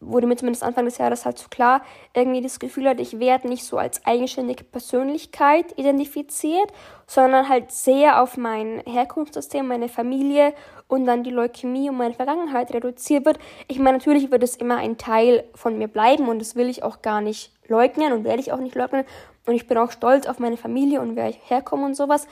wurde 0.00 0.26
mir 0.26 0.36
zumindest 0.36 0.62
Anfang 0.62 0.84
des 0.84 0.98
Jahres 0.98 1.24
halt 1.24 1.38
so 1.38 1.48
klar, 1.48 1.82
irgendwie 2.14 2.40
das 2.40 2.58
Gefühl 2.58 2.88
hatte, 2.88 3.02
ich 3.02 3.18
werde 3.18 3.48
nicht 3.48 3.64
so 3.64 3.78
als 3.78 4.04
eigenständige 4.06 4.64
Persönlichkeit 4.64 5.76
identifiziert, 5.76 6.72
sondern 7.06 7.48
halt 7.48 7.72
sehr 7.72 8.22
auf 8.22 8.36
mein 8.36 8.82
Herkunftssystem, 8.86 9.66
meine 9.66 9.88
Familie 9.88 10.54
und 10.86 11.04
dann 11.04 11.22
die 11.22 11.30
Leukämie 11.30 11.90
und 11.90 11.96
meine 11.96 12.14
Vergangenheit 12.14 12.72
reduziert 12.72 13.26
wird. 13.26 13.38
Ich 13.66 13.78
meine, 13.78 13.98
natürlich 13.98 14.30
wird 14.30 14.42
es 14.42 14.56
immer 14.56 14.76
ein 14.76 14.98
Teil 14.98 15.44
von 15.54 15.78
mir 15.78 15.88
bleiben 15.88 16.28
und 16.28 16.38
das 16.38 16.56
will 16.56 16.68
ich 16.68 16.82
auch 16.82 17.02
gar 17.02 17.20
nicht 17.20 17.52
leugnen 17.66 18.12
und 18.12 18.24
werde 18.24 18.40
ich 18.40 18.52
auch 18.52 18.58
nicht 18.58 18.74
leugnen. 18.74 19.04
Und 19.46 19.54
ich 19.54 19.66
bin 19.66 19.78
auch 19.78 19.90
stolz 19.90 20.26
auf 20.26 20.38
meine 20.38 20.56
Familie 20.56 21.00
und 21.00 21.16
wer 21.16 21.28
ich 21.28 21.38
herkomme 21.48 21.86
und 21.86 21.94
sowas. 21.94 22.26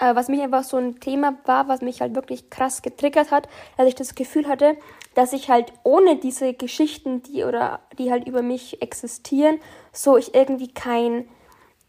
Aber 0.00 0.18
was 0.18 0.28
mich 0.28 0.40
einfach 0.40 0.64
so 0.64 0.78
ein 0.78 0.98
Thema 0.98 1.34
war, 1.44 1.68
was 1.68 1.82
mich 1.82 2.00
halt 2.00 2.14
wirklich 2.14 2.48
krass 2.48 2.80
getriggert 2.80 3.30
hat, 3.30 3.48
dass 3.76 3.86
ich 3.86 3.94
das 3.94 4.14
Gefühl 4.14 4.48
hatte, 4.48 4.78
dass 5.14 5.34
ich 5.34 5.50
halt 5.50 5.74
ohne 5.84 6.16
diese 6.16 6.54
Geschichten, 6.54 7.22
die 7.22 7.44
oder 7.44 7.80
die 7.98 8.10
halt 8.10 8.26
über 8.26 8.40
mich 8.40 8.80
existieren, 8.80 9.60
so 9.92 10.16
ich 10.16 10.34
irgendwie 10.34 10.72
kein, 10.72 11.28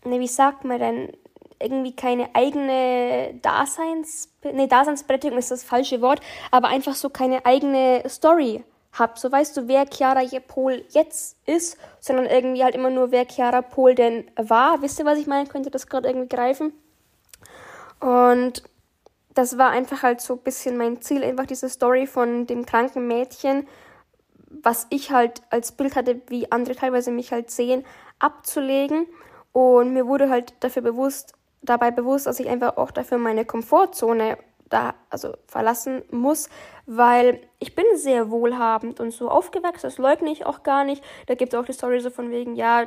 ne, 0.04 0.20
wie 0.20 0.28
sagt 0.28 0.66
man 0.66 0.80
denn, 0.80 1.14
irgendwie 1.58 1.96
keine 1.96 2.36
eigene 2.36 3.40
Daseins, 3.42 4.30
ne, 4.44 4.68
Daseinsberechtigung 4.68 5.38
ist 5.38 5.52
das 5.52 5.64
falsche 5.64 6.02
Wort, 6.02 6.20
aber 6.52 6.68
einfach 6.68 6.96
so 6.96 7.10
keine 7.10 7.46
eigene 7.46 8.04
Story 8.10 8.62
hab. 8.92 9.20
So 9.20 9.32
weißt 9.32 9.56
du, 9.56 9.70
wer 9.70 9.86
Chiara 9.90 10.24
Pol 10.46 10.84
jetzt 10.90 11.38
ist, 11.46 11.78
sondern 12.02 12.26
irgendwie 12.26 12.62
halt 12.62 12.76
immer 12.76 12.90
nur, 12.90 13.12
wer 13.12 13.26
Chiara 13.26 13.62
Pol 13.62 13.96
denn 13.96 14.30
war. 14.36 14.82
Wisst 14.82 15.00
ihr, 15.00 15.06
was 15.06 15.18
ich 15.18 15.28
meine? 15.28 15.48
Könnte 15.48 15.72
das 15.72 15.88
gerade 15.88 16.10
irgendwie 16.10 16.28
greifen? 16.28 16.74
Und 18.02 18.64
das 19.34 19.58
war 19.58 19.70
einfach 19.70 20.04
halt 20.04 20.20
so 20.20 20.34
ein 20.34 20.40
bisschen 20.40 20.78
mein 20.78 21.02
Ziel, 21.02 21.24
einfach 21.24 21.46
diese 21.46 21.70
Story 21.70 22.08
von 22.08 22.48
dem 22.48 22.66
kranken 22.66 23.08
Mädchen, 23.08 23.68
was 24.50 24.88
ich 24.90 25.12
halt 25.12 25.42
als 25.50 25.72
Bild 25.72 25.96
hatte, 25.96 26.22
wie 26.28 26.52
andere 26.52 26.76
teilweise 26.76 27.12
mich 27.12 27.32
halt 27.32 27.50
sehen, 27.50 27.86
abzulegen. 28.20 29.08
Und 29.54 29.94
mir 29.94 30.08
wurde 30.08 30.30
halt 30.30 30.54
dafür 30.60 30.82
bewusst, 30.82 31.34
dabei 31.62 31.92
bewusst, 31.92 32.26
dass 32.26 32.40
ich 32.40 32.50
einfach 32.50 32.78
auch 32.78 32.92
dafür 32.92 33.18
meine 33.18 33.46
Komfortzone 33.46 34.38
da 34.70 34.96
also 35.10 35.34
verlassen 35.48 36.02
muss, 36.12 36.50
weil 36.86 37.42
ich 37.60 37.76
bin 37.76 37.86
sehr 37.96 38.32
wohlhabend 38.32 39.00
und 39.00 39.12
so 39.12 39.30
aufgewachsen, 39.30 39.84
das 39.84 39.98
leugne 39.98 40.32
ich 40.32 40.46
auch 40.46 40.64
gar 40.64 40.86
nicht. 40.86 41.04
Da 41.28 41.36
gibt 41.36 41.54
es 41.54 41.60
auch 41.60 41.66
die 41.66 41.74
Story 41.74 42.00
so 42.00 42.10
von 42.10 42.32
wegen, 42.32 42.56
ja, 42.56 42.86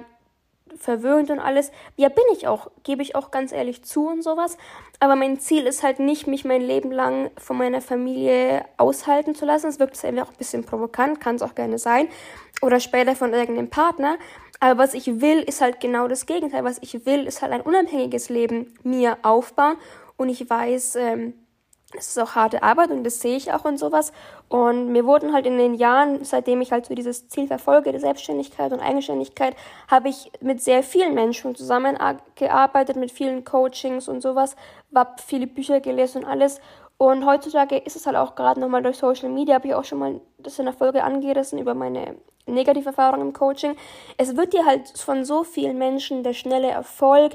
verwöhnt 0.76 1.30
und 1.30 1.38
alles. 1.38 1.70
Ja, 1.96 2.08
bin 2.08 2.24
ich 2.32 2.46
auch, 2.46 2.70
gebe 2.82 3.02
ich 3.02 3.14
auch 3.14 3.30
ganz 3.30 3.52
ehrlich 3.52 3.84
zu 3.84 4.08
und 4.08 4.22
sowas. 4.22 4.56
Aber 5.00 5.16
mein 5.16 5.38
Ziel 5.38 5.66
ist 5.66 5.82
halt 5.82 5.98
nicht, 5.98 6.26
mich 6.26 6.44
mein 6.44 6.62
Leben 6.62 6.90
lang 6.90 7.30
von 7.36 7.56
meiner 7.56 7.80
Familie 7.80 8.64
aushalten 8.76 9.34
zu 9.34 9.44
lassen. 9.44 9.68
Es 9.68 9.78
wirkt 9.78 10.02
einfach 10.04 10.24
auch 10.24 10.30
ein 10.30 10.38
bisschen 10.38 10.64
provokant, 10.64 11.20
kann 11.20 11.36
es 11.36 11.42
auch 11.42 11.54
gerne 11.54 11.78
sein. 11.78 12.08
Oder 12.62 12.80
später 12.80 13.14
von 13.14 13.32
irgendeinem 13.32 13.70
Partner. 13.70 14.16
Aber 14.60 14.78
was 14.78 14.94
ich 14.94 15.20
will, 15.20 15.40
ist 15.40 15.60
halt 15.60 15.80
genau 15.80 16.08
das 16.08 16.26
Gegenteil. 16.26 16.64
Was 16.64 16.78
ich 16.80 17.04
will, 17.06 17.26
ist 17.26 17.42
halt 17.42 17.52
ein 17.52 17.60
unabhängiges 17.60 18.28
Leben 18.28 18.74
mir 18.82 19.18
aufbauen. 19.22 19.76
Und 20.16 20.28
ich 20.28 20.48
weiß, 20.48 20.96
ähm, 20.96 21.34
es 21.96 22.08
ist 22.08 22.18
auch 22.18 22.34
harte 22.34 22.62
Arbeit 22.62 22.90
und 22.90 23.04
das 23.04 23.20
sehe 23.20 23.36
ich 23.36 23.52
auch 23.52 23.64
und 23.64 23.78
sowas. 23.78 24.12
Und 24.48 24.92
mir 24.92 25.04
wurden 25.04 25.32
halt 25.32 25.46
in 25.46 25.58
den 25.58 25.74
Jahren, 25.74 26.24
seitdem 26.24 26.60
ich 26.60 26.72
halt 26.72 26.86
so 26.86 26.94
dieses 26.94 27.28
Ziel 27.28 27.46
verfolge, 27.46 27.92
der 27.92 28.00
Selbstständigkeit 28.00 28.72
und 28.72 28.80
Eigenständigkeit, 28.80 29.56
habe 29.88 30.08
ich 30.08 30.30
mit 30.40 30.62
sehr 30.62 30.82
vielen 30.82 31.14
Menschen 31.14 31.54
zusammengearbeitet, 31.54 32.96
mit 32.96 33.10
vielen 33.10 33.44
Coachings 33.44 34.08
und 34.08 34.20
sowas, 34.20 34.56
habe 34.94 35.14
viele 35.24 35.46
Bücher 35.46 35.80
gelesen 35.80 36.24
und 36.24 36.30
alles. 36.30 36.60
Und 36.96 37.26
heutzutage 37.26 37.76
ist 37.76 37.96
es 37.96 38.06
halt 38.06 38.16
auch 38.16 38.34
gerade 38.34 38.60
nochmal 38.60 38.82
durch 38.82 38.98
Social 38.98 39.28
Media, 39.28 39.56
habe 39.56 39.68
ich 39.68 39.74
auch 39.74 39.84
schon 39.84 39.98
mal 39.98 40.20
das 40.38 40.58
in 40.58 40.66
der 40.66 40.74
Folge 40.74 41.02
angerissen 41.02 41.58
über 41.58 41.74
meine 41.74 42.16
negative 42.46 42.86
Erfahrung 42.90 43.20
im 43.20 43.32
Coaching. 43.32 43.76
Es 44.16 44.36
wird 44.36 44.52
dir 44.52 44.64
halt 44.64 44.96
von 44.98 45.24
so 45.24 45.44
vielen 45.44 45.78
Menschen 45.78 46.22
der 46.22 46.34
schnelle 46.34 46.68
Erfolg, 46.68 47.32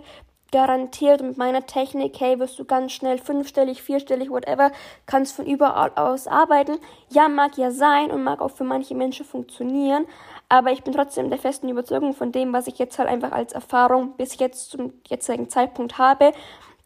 garantiert 0.52 1.22
mit 1.22 1.38
meiner 1.38 1.66
Technik, 1.66 2.20
hey, 2.20 2.40
wirst 2.40 2.58
du 2.60 2.66
ganz 2.66 2.92
schnell 2.92 3.18
fünfstellig, 3.18 3.82
vierstellig, 3.82 4.30
whatever, 4.30 4.72
kannst 5.06 5.36
von 5.36 5.46
überall 5.46 5.92
aus 5.96 6.28
arbeiten. 6.28 6.78
Ja, 7.10 7.30
mag 7.30 7.58
ja 7.58 7.72
sein 7.72 8.12
und 8.12 8.24
mag 8.24 8.42
auch 8.42 8.52
für 8.52 8.64
manche 8.64 8.96
Menschen 8.96 9.26
funktionieren, 9.26 10.06
aber 10.50 10.72
ich 10.72 10.84
bin 10.84 10.94
trotzdem 10.94 11.30
der 11.30 11.40
festen 11.40 11.70
Überzeugung 11.70 12.14
von 12.14 12.32
dem, 12.32 12.54
was 12.54 12.68
ich 12.68 12.80
jetzt 12.80 12.98
halt 13.00 13.10
einfach 13.10 13.32
als 13.32 13.54
Erfahrung 13.54 14.14
bis 14.18 14.40
jetzt 14.40 14.72
zum 14.72 14.94
jetzigen 15.08 15.50
Zeitpunkt 15.50 15.98
habe, 15.98 16.32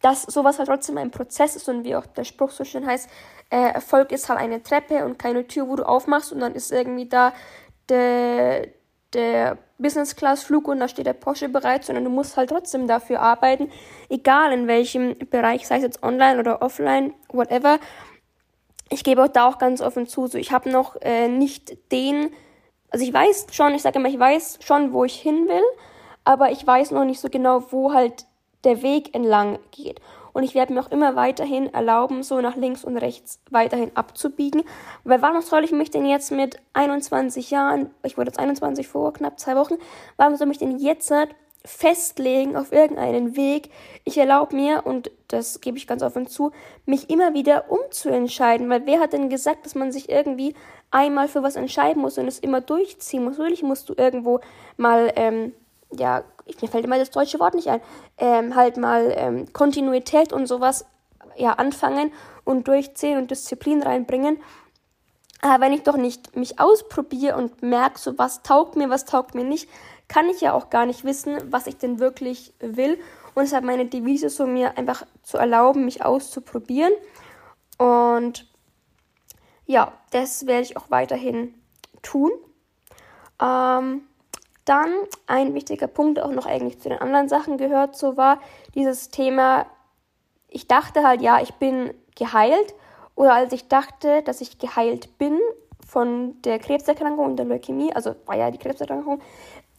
dass 0.02 0.22
sowas 0.22 0.58
halt 0.58 0.68
trotzdem 0.68 0.98
ein 0.98 1.10
Prozess 1.10 1.56
ist 1.56 1.68
und 1.68 1.84
wie 1.84 1.96
auch 1.96 2.04
der 2.04 2.24
Spruch 2.24 2.50
so 2.50 2.64
schön 2.64 2.86
heißt, 2.86 3.08
äh, 3.50 3.72
Erfolg 3.72 4.12
ist 4.12 4.28
halt 4.28 4.38
eine 4.38 4.62
Treppe 4.62 5.04
und 5.04 5.18
keine 5.18 5.46
Tür, 5.46 5.68
wo 5.68 5.76
du 5.76 5.82
aufmachst 5.84 6.32
und 6.32 6.40
dann 6.40 6.54
ist 6.54 6.72
irgendwie 6.72 7.08
da 7.08 7.32
der 7.88 8.68
der 9.14 9.58
Business 9.78 10.16
Class 10.16 10.42
Flug 10.42 10.68
und 10.68 10.80
da 10.80 10.88
steht 10.88 11.06
der 11.06 11.12
Porsche 11.14 11.48
bereit, 11.48 11.84
sondern 11.84 12.04
du 12.04 12.10
musst 12.10 12.36
halt 12.36 12.50
trotzdem 12.50 12.86
dafür 12.86 13.20
arbeiten, 13.20 13.70
egal 14.08 14.52
in 14.52 14.66
welchem 14.66 15.16
Bereich, 15.30 15.66
sei 15.66 15.76
es 15.76 15.82
jetzt 15.82 16.02
online 16.02 16.38
oder 16.38 16.62
offline, 16.62 17.14
whatever. 17.28 17.78
Ich 18.90 19.04
gebe 19.04 19.22
auch 19.22 19.28
da 19.28 19.48
auch 19.48 19.58
ganz 19.58 19.80
offen 19.80 20.06
zu, 20.06 20.26
so 20.26 20.38
ich 20.38 20.52
habe 20.52 20.70
noch 20.70 20.96
äh, 21.00 21.28
nicht 21.28 21.90
den, 21.90 22.30
also 22.90 23.04
ich 23.04 23.12
weiß 23.12 23.46
schon, 23.52 23.74
ich 23.74 23.82
sage 23.82 23.98
immer, 23.98 24.08
ich 24.08 24.18
weiß 24.18 24.58
schon, 24.62 24.92
wo 24.92 25.04
ich 25.04 25.14
hin 25.14 25.48
will, 25.48 25.64
aber 26.24 26.50
ich 26.50 26.66
weiß 26.66 26.90
noch 26.90 27.04
nicht 27.04 27.20
so 27.20 27.28
genau, 27.28 27.72
wo 27.72 27.92
halt 27.92 28.26
der 28.64 28.82
Weg 28.82 29.14
entlang 29.14 29.58
geht 29.70 30.00
und 30.34 30.42
ich 30.42 30.54
werde 30.54 30.74
mir 30.74 30.80
auch 30.80 30.90
immer 30.90 31.16
weiterhin 31.16 31.72
erlauben, 31.72 32.22
so 32.22 32.40
nach 32.40 32.56
links 32.56 32.84
und 32.84 32.98
rechts 32.98 33.40
weiterhin 33.50 33.92
abzubiegen. 33.94 34.64
Weil 35.04 35.22
warum 35.22 35.40
soll 35.40 35.64
ich 35.64 35.72
mich 35.72 35.90
denn 35.90 36.04
jetzt 36.04 36.30
mit 36.32 36.58
21 36.74 37.50
Jahren, 37.50 37.90
ich 38.02 38.18
wurde 38.18 38.28
jetzt 38.28 38.40
21 38.40 38.86
vor 38.86 39.12
knapp 39.14 39.38
zwei 39.38 39.56
Wochen, 39.56 39.76
warum 40.16 40.36
soll 40.36 40.50
ich 40.50 40.58
denn 40.58 40.78
jetzt 40.78 41.12
festlegen 41.64 42.56
auf 42.56 42.72
irgendeinen 42.72 43.36
Weg? 43.36 43.70
Ich 44.02 44.18
erlaube 44.18 44.56
mir, 44.56 44.84
und 44.84 45.10
das 45.28 45.60
gebe 45.60 45.78
ich 45.78 45.86
ganz 45.86 46.02
offen 46.02 46.26
zu, 46.26 46.50
mich 46.84 47.08
immer 47.10 47.32
wieder 47.32 47.70
umzuentscheiden. 47.70 48.68
Weil 48.68 48.86
wer 48.86 48.98
hat 48.98 49.12
denn 49.12 49.30
gesagt, 49.30 49.64
dass 49.64 49.76
man 49.76 49.92
sich 49.92 50.08
irgendwie 50.08 50.54
einmal 50.90 51.28
für 51.28 51.44
was 51.44 51.54
entscheiden 51.54 52.02
muss 52.02 52.18
und 52.18 52.26
es 52.26 52.40
immer 52.40 52.60
durchziehen 52.60 53.22
muss? 53.22 53.38
Natürlich 53.38 53.62
musst 53.62 53.88
du 53.88 53.94
irgendwo 53.96 54.40
mal, 54.76 55.12
ähm, 55.14 55.52
ja, 55.92 56.24
mir 56.60 56.68
fällt 56.68 56.84
immer 56.84 56.98
das 56.98 57.10
deutsche 57.10 57.40
Wort 57.40 57.54
nicht 57.54 57.68
ein, 57.68 57.80
ähm, 58.18 58.54
halt 58.54 58.76
mal 58.76 59.12
ähm, 59.16 59.52
Kontinuität 59.52 60.32
und 60.32 60.46
sowas 60.46 60.86
ja 61.36 61.54
anfangen 61.54 62.12
und 62.44 62.68
durchziehen 62.68 63.18
und 63.18 63.30
Disziplin 63.30 63.82
reinbringen. 63.82 64.38
Aber 65.40 65.64
wenn 65.64 65.72
ich 65.72 65.82
doch 65.82 65.96
nicht 65.96 66.36
mich 66.36 66.58
ausprobiere 66.58 67.36
und 67.36 67.62
merke, 67.62 67.98
so 67.98 68.16
was 68.18 68.42
taugt 68.42 68.76
mir, 68.76 68.88
was 68.88 69.04
taugt 69.04 69.34
mir 69.34 69.44
nicht, 69.44 69.68
kann 70.08 70.28
ich 70.28 70.40
ja 70.40 70.52
auch 70.52 70.70
gar 70.70 70.86
nicht 70.86 71.04
wissen, 71.04 71.36
was 71.50 71.66
ich 71.66 71.76
denn 71.76 71.98
wirklich 71.98 72.54
will. 72.60 72.98
Und 73.34 73.44
deshalb 73.44 73.64
meine 73.64 73.86
Devise 73.86 74.30
so 74.30 74.46
mir 74.46 74.78
einfach 74.78 75.04
zu 75.22 75.38
erlauben, 75.38 75.84
mich 75.84 76.04
auszuprobieren. 76.04 76.92
Und 77.78 78.46
ja, 79.66 79.92
das 80.12 80.46
werde 80.46 80.62
ich 80.62 80.76
auch 80.76 80.90
weiterhin 80.90 81.54
tun. 82.02 82.30
Ähm, 83.40 84.02
dann 84.64 84.92
ein 85.26 85.54
wichtiger 85.54 85.86
Punkt, 85.86 86.20
auch 86.20 86.30
noch 86.30 86.46
eigentlich 86.46 86.80
zu 86.80 86.88
den 86.88 86.98
anderen 86.98 87.28
Sachen 87.28 87.58
gehört, 87.58 87.96
so 87.96 88.16
war 88.16 88.40
dieses 88.74 89.10
Thema, 89.10 89.66
ich 90.48 90.68
dachte 90.68 91.06
halt, 91.06 91.20
ja, 91.20 91.40
ich 91.40 91.54
bin 91.54 91.92
geheilt. 92.16 92.74
Oder 93.16 93.34
als 93.34 93.52
ich 93.52 93.68
dachte, 93.68 94.22
dass 94.22 94.40
ich 94.40 94.58
geheilt 94.58 95.18
bin 95.18 95.38
von 95.86 96.40
der 96.42 96.58
Krebserkrankung 96.58 97.24
und 97.24 97.36
der 97.36 97.46
Leukämie, 97.46 97.92
also 97.92 98.14
war 98.26 98.36
ja 98.36 98.50
die 98.50 98.58
Krebserkrankung, 98.58 99.20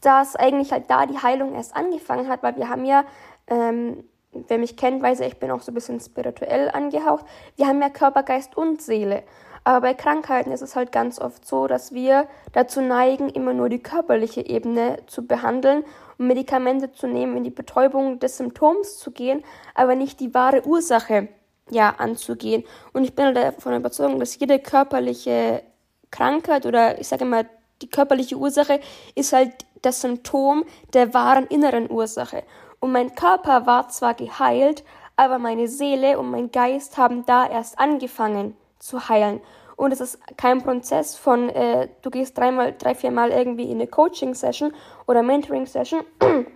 dass 0.00 0.36
eigentlich 0.36 0.72
halt 0.72 0.88
da 0.88 1.06
die 1.06 1.18
Heilung 1.18 1.54
erst 1.54 1.74
angefangen 1.74 2.28
hat, 2.28 2.42
weil 2.42 2.56
wir 2.56 2.68
haben 2.68 2.84
ja, 2.84 3.04
ähm, 3.48 4.04
wer 4.32 4.58
mich 4.58 4.76
kennt, 4.76 5.02
weiß 5.02 5.18
ja, 5.18 5.26
ich 5.26 5.38
bin 5.38 5.50
auch 5.50 5.62
so 5.62 5.72
ein 5.72 5.74
bisschen 5.74 6.00
spirituell 6.00 6.70
angehaucht, 6.70 7.26
wir 7.56 7.66
haben 7.66 7.80
ja 7.82 7.90
Körper, 7.90 8.22
Geist 8.22 8.56
und 8.56 8.80
Seele. 8.80 9.24
Aber 9.66 9.80
bei 9.80 9.94
Krankheiten 9.94 10.52
ist 10.52 10.62
es 10.62 10.76
halt 10.76 10.92
ganz 10.92 11.20
oft 11.20 11.44
so, 11.44 11.66
dass 11.66 11.92
wir 11.92 12.28
dazu 12.52 12.80
neigen, 12.80 13.28
immer 13.28 13.52
nur 13.52 13.68
die 13.68 13.82
körperliche 13.82 14.46
Ebene 14.46 14.98
zu 15.08 15.26
behandeln 15.26 15.82
und 16.18 16.28
Medikamente 16.28 16.92
zu 16.92 17.08
nehmen, 17.08 17.36
in 17.36 17.42
die 17.42 17.50
Betäubung 17.50 18.20
des 18.20 18.36
Symptoms 18.36 18.98
zu 18.98 19.10
gehen, 19.10 19.42
aber 19.74 19.96
nicht 19.96 20.20
die 20.20 20.32
wahre 20.34 20.64
Ursache 20.64 21.26
ja 21.68 21.96
anzugehen. 21.98 22.62
Und 22.92 23.02
ich 23.02 23.16
bin 23.16 23.24
halt 23.24 23.36
davon 23.36 23.74
überzeugt, 23.74 24.20
dass 24.20 24.38
jede 24.38 24.60
körperliche 24.60 25.64
Krankheit 26.12 26.64
oder 26.64 27.00
ich 27.00 27.08
sage 27.08 27.24
mal 27.24 27.48
die 27.82 27.90
körperliche 27.90 28.36
Ursache 28.36 28.78
ist 29.16 29.32
halt 29.32 29.66
das 29.82 30.00
Symptom 30.00 30.62
der 30.92 31.12
wahren 31.12 31.48
inneren 31.48 31.90
Ursache. 31.90 32.44
Und 32.78 32.92
mein 32.92 33.16
Körper 33.16 33.66
war 33.66 33.88
zwar 33.88 34.14
geheilt, 34.14 34.84
aber 35.16 35.40
meine 35.40 35.66
Seele 35.66 36.20
und 36.20 36.30
mein 36.30 36.52
Geist 36.52 36.98
haben 36.98 37.26
da 37.26 37.50
erst 37.50 37.80
angefangen 37.80 38.56
zu 38.86 39.08
heilen. 39.08 39.40
Und 39.76 39.92
es 39.92 40.00
ist 40.00 40.18
kein 40.38 40.62
Prozess 40.62 41.16
von, 41.16 41.50
äh, 41.50 41.88
du 42.00 42.10
gehst 42.10 42.38
dreimal, 42.38 42.74
drei, 42.78 42.94
viermal 42.94 43.30
irgendwie 43.30 43.64
in 43.64 43.74
eine 43.74 43.86
Coaching-Session 43.86 44.72
oder 45.06 45.22
Mentoring-Session, 45.22 46.00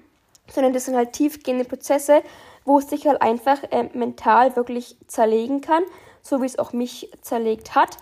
sondern 0.48 0.72
das 0.72 0.86
sind 0.86 0.96
halt 0.96 1.12
tiefgehende 1.12 1.64
Prozesse, 1.66 2.22
wo 2.64 2.78
es 2.78 2.88
sich 2.88 3.06
halt 3.06 3.20
einfach 3.20 3.62
äh, 3.70 3.90
mental 3.92 4.56
wirklich 4.56 4.96
zerlegen 5.06 5.60
kann, 5.60 5.82
so 6.22 6.40
wie 6.40 6.46
es 6.46 6.58
auch 6.58 6.72
mich 6.72 7.10
zerlegt 7.20 7.74
hat. 7.74 7.98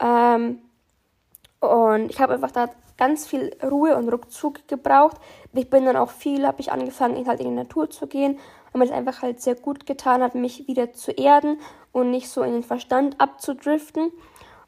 Ähm, 0.00 0.58
und 1.60 2.10
ich 2.10 2.20
habe 2.20 2.34
einfach 2.34 2.50
da 2.50 2.70
ganz 2.96 3.26
viel 3.26 3.54
Ruhe 3.62 3.96
und 3.96 4.08
Rückzug 4.08 4.66
gebraucht. 4.68 5.16
Ich 5.52 5.68
bin 5.68 5.84
dann 5.84 5.96
auch 5.96 6.10
viel, 6.10 6.46
habe 6.46 6.60
ich 6.60 6.72
angefangen, 6.72 7.26
halt 7.26 7.40
in 7.40 7.48
die 7.48 7.54
Natur 7.54 7.90
zu 7.90 8.06
gehen, 8.06 8.38
weil 8.72 8.80
mir 8.80 8.86
das 8.86 8.96
einfach 8.96 9.22
halt 9.22 9.40
sehr 9.40 9.54
gut 9.54 9.86
getan 9.86 10.22
hat, 10.22 10.34
mich 10.34 10.66
wieder 10.66 10.92
zu 10.92 11.12
erden 11.12 11.58
und 11.92 12.10
nicht 12.10 12.28
so 12.28 12.42
in 12.42 12.52
den 12.52 12.62
Verstand 12.62 13.20
abzudriften. 13.20 14.12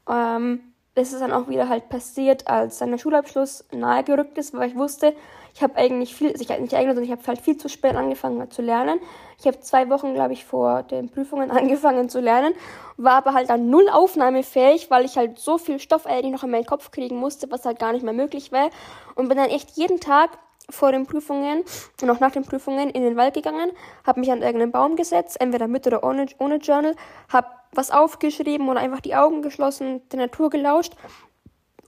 Ähm, 0.08 0.61
das 0.94 1.12
ist 1.12 1.20
dann 1.20 1.32
auch 1.32 1.49
wieder 1.49 1.68
halt 1.68 1.88
passiert, 1.88 2.46
als 2.46 2.78
dann 2.78 2.92
der 2.92 2.99
Schulabschluss 2.99 3.64
nahegerückt 3.73 4.38
ist, 4.38 4.54
weil 4.54 4.68
ich 4.68 4.76
wusste, 4.76 5.14
ich 5.52 5.62
habe 5.62 5.76
eigentlich 5.76 6.14
viel, 6.14 6.30
ich 6.30 6.49
nicht 6.49 6.50
eigentlich, 6.50 6.70
sondern 6.75 7.04
ich 7.04 7.11
habe 7.11 7.23
halt 7.26 7.40
viel 7.40 7.56
zu 7.56 7.68
spät 7.68 7.94
angefangen 7.94 8.50
zu 8.50 8.61
lernen. 8.61 8.99
Ich 9.38 9.46
habe 9.46 9.61
zwei 9.61 9.88
Wochen, 9.88 10.14
glaube 10.14 10.32
ich, 10.32 10.44
vor 10.44 10.82
den 10.82 11.08
Prüfungen 11.08 11.50
angefangen 11.52 12.08
zu 12.08 12.20
lernen, 12.20 12.54
war 12.96 13.14
aber 13.14 13.34
halt 13.34 13.50
dann 13.50 13.70
null 13.70 13.88
aufnahmefähig, 13.88 14.90
weil 14.90 15.04
ich 15.04 15.16
halt 15.16 15.38
so 15.38 15.58
viel 15.58 15.78
Stoff 15.78 16.06
eigentlich 16.06 16.32
noch 16.32 16.44
in 16.44 16.50
meinen 16.50 16.66
Kopf 16.66 16.90
kriegen 16.90 17.16
musste, 17.16 17.50
was 17.50 17.64
halt 17.64 17.78
gar 17.78 17.92
nicht 17.92 18.04
mehr 18.04 18.12
möglich 18.12 18.52
wäre. 18.52 18.70
Und 19.14 19.28
bin 19.28 19.37
dann 19.37 19.50
echt 19.50 19.73
jeden 19.76 20.00
Tag 20.00 20.30
vor 20.71 20.92
den 20.92 21.06
Prüfungen 21.06 21.64
und 22.00 22.11
auch 22.11 22.21
nach 22.21 22.33
den 22.33 22.44
Prüfungen 22.44 22.90
in 22.90 23.02
den 23.02 23.16
Wald 23.16 23.35
gegangen, 23.35 23.71
habe 24.06 24.21
mich 24.21 24.30
an 24.33 24.42
irgendeinen 24.42 24.73
Baum 24.73 24.97
gesetzt, 24.97 25.40
entweder 25.40 25.68
mit 25.68 25.87
oder 25.87 26.02
ohne, 26.04 26.26
ohne 26.38 26.56
Journal, 26.56 26.94
habe 27.33 27.49
was 27.73 27.90
aufgeschrieben 27.90 28.68
oder 28.68 28.80
einfach 28.80 29.00
die 29.00 29.14
Augen 29.14 29.42
geschlossen, 29.42 30.00
der 30.11 30.21
Natur 30.21 30.50
gelauscht, 30.50 30.94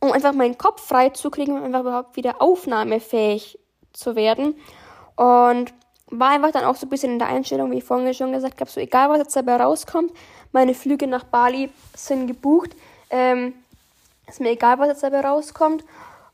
um 0.01 0.13
einfach 0.13 0.33
meinen 0.33 0.59
Kopf 0.59 0.87
frei 0.87 1.11
zu 1.11 1.31
kriegen 1.31 1.57
und 1.57 1.65
einfach 1.65 1.81
überhaupt 1.81 2.17
wieder 2.17 2.43
aufnahmefähig 2.43 3.59
zu 3.93 4.15
werden. 4.15 4.55
Und 5.17 5.73
war 6.11 6.31
einfach 6.31 6.53
dann 6.53 6.65
auch 6.65 6.77
so 6.77 6.87
ein 6.87 6.91
bisschen 6.91 7.13
in 7.13 7.19
der 7.19 7.29
Einstellung, 7.29 7.71
wie 7.71 7.79
ich 7.79 7.85
vorhin 7.85 8.13
schon 8.15 8.33
gesagt 8.33 8.61
habe, 8.61 8.71
so 8.71 8.81
egal 8.81 9.11
was 9.11 9.19
jetzt 9.19 9.35
dabei 9.35 9.57
rauskommt, 9.57 10.13
meine 10.53 10.75
Flüge 10.75 11.07
nach 11.07 11.25
Bali 11.25 11.71
sind 11.95 12.27
gebucht. 12.27 12.71
Ähm, 13.11 13.55
ist 14.29 14.41
mir 14.41 14.51
egal, 14.51 14.79
was 14.79 14.89
jetzt 14.89 15.03
dabei 15.03 15.21
rauskommt. 15.21 15.85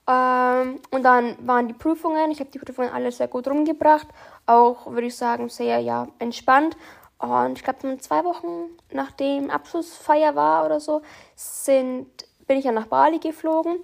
Ähm, 0.08 0.80
und 0.90 1.02
dann 1.02 1.36
waren 1.46 1.68
die 1.68 1.74
Prüfungen. 1.74 2.30
Ich 2.30 2.40
habe 2.40 2.50
die 2.50 2.58
Prüfungen 2.58 2.90
alle 2.90 3.12
sehr 3.12 3.28
gut 3.28 3.48
rumgebracht. 3.48 4.08
Auch, 4.46 4.86
würde 4.86 5.06
ich 5.06 5.16
sagen, 5.16 5.48
sehr 5.48 5.78
ja, 5.78 6.08
entspannt. 6.18 6.76
Und 7.18 7.58
ich 7.58 7.64
glaube, 7.64 7.98
zwei 7.98 8.24
Wochen 8.24 8.70
nachdem 8.90 9.50
Abschlussfeier 9.50 10.34
war 10.34 10.66
oder 10.66 10.80
so, 10.80 11.02
sind, 11.36 12.08
bin 12.46 12.58
ich 12.58 12.64
ja 12.64 12.72
nach 12.72 12.86
Bali 12.86 13.18
geflogen. 13.20 13.78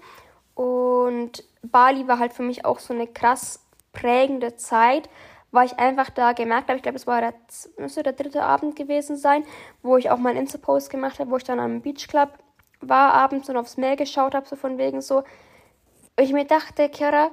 Und 0.54 1.44
Bali 1.62 2.08
war 2.08 2.18
halt 2.18 2.32
für 2.32 2.42
mich 2.42 2.64
auch 2.64 2.80
so 2.80 2.92
eine 2.92 3.06
krass 3.06 3.64
prägende 3.92 4.56
Zeit, 4.56 5.08
weil 5.50 5.66
ich 5.66 5.78
einfach 5.78 6.10
da 6.10 6.32
gemerkt 6.32 6.68
habe, 6.68 6.76
ich 6.76 6.82
glaube, 6.82 6.96
es 6.96 7.06
war 7.06 7.20
der, 7.20 7.34
müsste 7.78 8.02
der 8.02 8.12
dritte 8.12 8.42
Abend 8.42 8.76
gewesen 8.76 9.16
sein, 9.16 9.44
wo 9.82 9.96
ich 9.96 10.10
auch 10.10 10.18
meinen 10.18 10.36
Insta-Post 10.36 10.90
gemacht 10.90 11.20
habe, 11.20 11.30
wo 11.30 11.36
ich 11.36 11.44
dann 11.44 11.60
am 11.60 11.80
Beach 11.80 12.08
Club 12.08 12.30
war 12.80 13.14
abends 13.14 13.48
und 13.48 13.56
aufs 13.56 13.76
Meer 13.76 13.96
geschaut 13.96 14.34
habe, 14.34 14.46
so 14.46 14.56
von 14.56 14.78
wegen 14.78 15.00
so, 15.00 15.22
ich 16.18 16.32
mir 16.32 16.44
dachte, 16.44 16.88
Kara, 16.88 17.30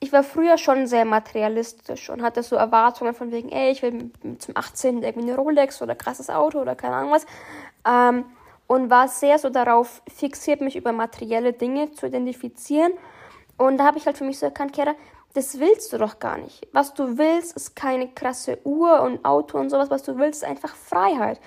ich 0.00 0.12
war 0.12 0.22
früher 0.22 0.56
schon 0.56 0.86
sehr 0.86 1.04
materialistisch 1.04 2.08
und 2.08 2.22
hatte 2.22 2.42
so 2.42 2.56
Erwartungen 2.56 3.14
von 3.14 3.32
wegen, 3.32 3.50
ey, 3.50 3.70
ich 3.70 3.82
will 3.82 4.10
zum 4.38 4.56
18. 4.56 5.02
irgendwie 5.02 5.28
eine 5.28 5.36
Rolex 5.36 5.82
oder 5.82 5.94
krasses 5.94 6.30
Auto 6.30 6.60
oder 6.60 6.74
keine 6.74 6.96
Ahnung 6.96 7.12
was. 7.12 7.26
Ähm, 7.86 8.24
und 8.66 8.88
war 8.88 9.08
sehr 9.08 9.38
so 9.38 9.50
darauf 9.50 10.00
fixiert, 10.08 10.60
mich 10.60 10.76
über 10.76 10.92
materielle 10.92 11.52
Dinge 11.52 11.90
zu 11.92 12.06
identifizieren. 12.06 12.92
Und 13.58 13.78
da 13.78 13.84
habe 13.84 13.98
ich 13.98 14.06
halt 14.06 14.16
für 14.16 14.24
mich 14.24 14.38
so 14.38 14.46
erkannt, 14.46 14.72
Kera, 14.72 14.94
das 15.34 15.58
willst 15.58 15.92
du 15.92 15.98
doch 15.98 16.18
gar 16.18 16.38
nicht. 16.38 16.66
Was 16.72 16.94
du 16.94 17.18
willst, 17.18 17.54
ist 17.56 17.76
keine 17.76 18.08
krasse 18.08 18.58
Uhr 18.64 19.02
und 19.02 19.24
Auto 19.24 19.58
und 19.58 19.70
sowas. 19.70 19.90
Was 19.90 20.02
du 20.02 20.16
willst, 20.18 20.42
ist 20.42 20.48
einfach 20.48 20.74
Freiheit. 20.74 21.40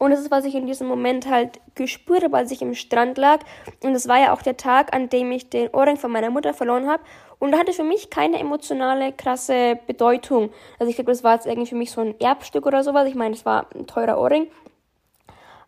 Und 0.00 0.12
das 0.12 0.20
ist, 0.20 0.30
was 0.30 0.46
ich 0.46 0.54
in 0.54 0.66
diesem 0.66 0.88
Moment 0.88 1.28
halt 1.28 1.60
gespürt 1.74 2.24
habe, 2.24 2.34
als 2.34 2.50
ich 2.50 2.62
im 2.62 2.74
Strand 2.74 3.18
lag. 3.18 3.40
Und 3.84 3.94
es 3.94 4.08
war 4.08 4.18
ja 4.18 4.32
auch 4.32 4.40
der 4.40 4.56
Tag, 4.56 4.94
an 4.94 5.10
dem 5.10 5.30
ich 5.30 5.50
den 5.50 5.68
Ohrring 5.74 5.98
von 5.98 6.10
meiner 6.10 6.30
Mutter 6.30 6.54
verloren 6.54 6.88
habe. 6.88 7.02
Und 7.38 7.52
da 7.52 7.58
hatte 7.58 7.74
für 7.74 7.84
mich 7.84 8.08
keine 8.08 8.38
emotionale, 8.38 9.12
krasse 9.12 9.78
Bedeutung. 9.86 10.48
Also 10.78 10.88
ich 10.88 10.96
glaube, 10.96 11.10
das 11.10 11.22
war 11.22 11.34
jetzt 11.34 11.44
irgendwie 11.44 11.68
für 11.68 11.76
mich 11.76 11.90
so 11.90 12.00
ein 12.00 12.18
Erbstück 12.18 12.64
oder 12.64 12.82
sowas. 12.82 13.06
Ich 13.08 13.14
meine, 13.14 13.34
es 13.34 13.44
war 13.44 13.66
ein 13.74 13.86
teurer 13.86 14.18
Ohrring. 14.18 14.50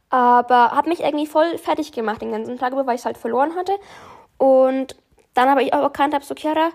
Aber 0.08 0.70
hat 0.70 0.86
mich 0.86 1.00
irgendwie 1.00 1.26
voll 1.26 1.58
fertig 1.58 1.92
gemacht 1.92 2.22
den 2.22 2.32
ganzen 2.32 2.56
Tag 2.56 2.72
über, 2.72 2.86
weil 2.86 2.94
ich 2.94 3.02
es 3.02 3.04
halt 3.04 3.18
verloren 3.18 3.54
hatte. 3.54 3.74
Und 4.38 4.96
dann 5.34 5.50
habe 5.50 5.62
ich 5.62 5.74
auch 5.74 5.82
erkannt, 5.82 6.14
habe 6.14 6.24
so, 6.24 6.34
Chiara, 6.34 6.70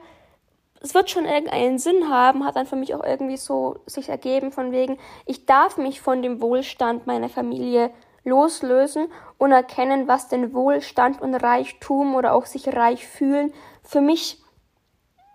es 0.82 0.94
wird 0.94 1.10
schon 1.10 1.26
irgendeinen 1.26 1.80
Sinn 1.80 2.10
haben, 2.10 2.46
hat 2.46 2.56
dann 2.56 2.66
für 2.66 2.76
mich 2.76 2.94
auch 2.94 3.04
irgendwie 3.04 3.38
so 3.38 3.78
sich 3.86 4.10
ergeben 4.10 4.52
von 4.52 4.72
wegen, 4.72 4.98
ich 5.26 5.46
darf 5.46 5.78
mich 5.78 6.02
von 6.02 6.22
dem 6.22 6.42
Wohlstand 6.42 7.08
meiner 7.08 7.30
Familie 7.30 7.92
loslösen 8.24 9.08
und 9.38 9.52
erkennen, 9.52 10.08
was 10.08 10.28
denn 10.28 10.54
Wohlstand 10.54 11.22
und 11.22 11.34
Reichtum 11.36 12.16
oder 12.16 12.34
auch 12.34 12.46
sich 12.46 12.68
reich 12.68 13.08
fühlen 13.08 13.54
für 13.84 14.02
mich 14.02 14.44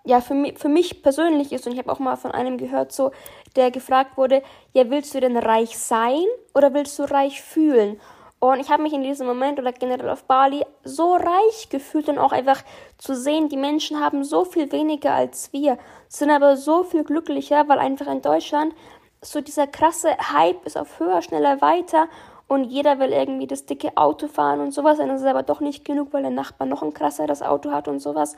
ja 0.05 0.21
für 0.21 0.35
mich, 0.35 0.59
für 0.59 0.69
mich 0.69 1.03
persönlich 1.03 1.53
ist. 1.53 1.67
Und 1.67 1.73
ich 1.73 1.79
habe 1.79 1.93
auch 1.93 2.01
mal 2.01 2.17
von 2.17 2.33
einem 2.33 2.59
gehört 2.59 2.93
so 2.93 3.13
der 3.57 3.71
gefragt 3.71 4.17
wurde 4.17 4.43
ja 4.73 4.91
willst 4.91 5.15
du 5.15 5.21
denn 5.21 5.37
reich 5.37 5.79
sein 5.79 6.25
oder 6.55 6.75
willst 6.75 6.99
du 6.99 7.05
reich 7.05 7.41
fühlen 7.41 8.01
und 8.43 8.59
ich 8.59 8.71
habe 8.71 8.83
mich 8.83 8.93
in 8.93 9.05
diesem 9.05 9.29
Moment 9.29 9.61
oder 9.61 9.71
generell 9.71 10.11
auf 10.11 10.25
Bali 10.25 10.65
so 10.83 11.15
reich 11.15 11.69
gefühlt 11.71 12.09
und 12.09 12.19
auch 12.19 12.33
einfach 12.33 12.61
zu 12.99 13.15
sehen, 13.15 13.49
die 13.49 13.57
Menschen 13.57 14.01
haben 14.01 14.25
so 14.25 14.45
viel 14.45 14.73
weniger 14.73 15.15
als 15.15 15.53
wir, 15.53 15.79
sind 16.09 16.29
aber 16.29 16.57
so 16.57 16.83
viel 16.83 17.05
glücklicher, 17.05 17.69
weil 17.69 17.79
einfach 17.79 18.09
in 18.09 18.21
Deutschland 18.21 18.75
so 19.21 19.41
dieser 19.41 19.69
krasse 19.69 20.09
Hype 20.33 20.67
ist 20.67 20.77
auf 20.77 20.99
höher, 20.99 21.23
schneller, 21.23 21.61
weiter 21.61 22.09
und 22.49 22.65
jeder 22.65 22.99
will 22.99 23.13
irgendwie 23.13 23.47
das 23.47 23.65
dicke 23.65 23.97
Auto 23.97 24.27
fahren 24.27 24.59
und 24.59 24.73
sowas. 24.73 24.99
Und 24.99 25.07
das 25.07 25.21
ist 25.21 25.27
aber 25.29 25.45
doch 25.45 25.61
nicht 25.61 25.85
genug, 25.85 26.13
weil 26.13 26.23
der 26.23 26.33
Nachbar 26.33 26.67
noch 26.67 26.83
ein 26.83 26.93
krasseres 26.93 27.43
Auto 27.43 27.71
hat 27.71 27.87
und 27.87 28.01
sowas. 28.01 28.35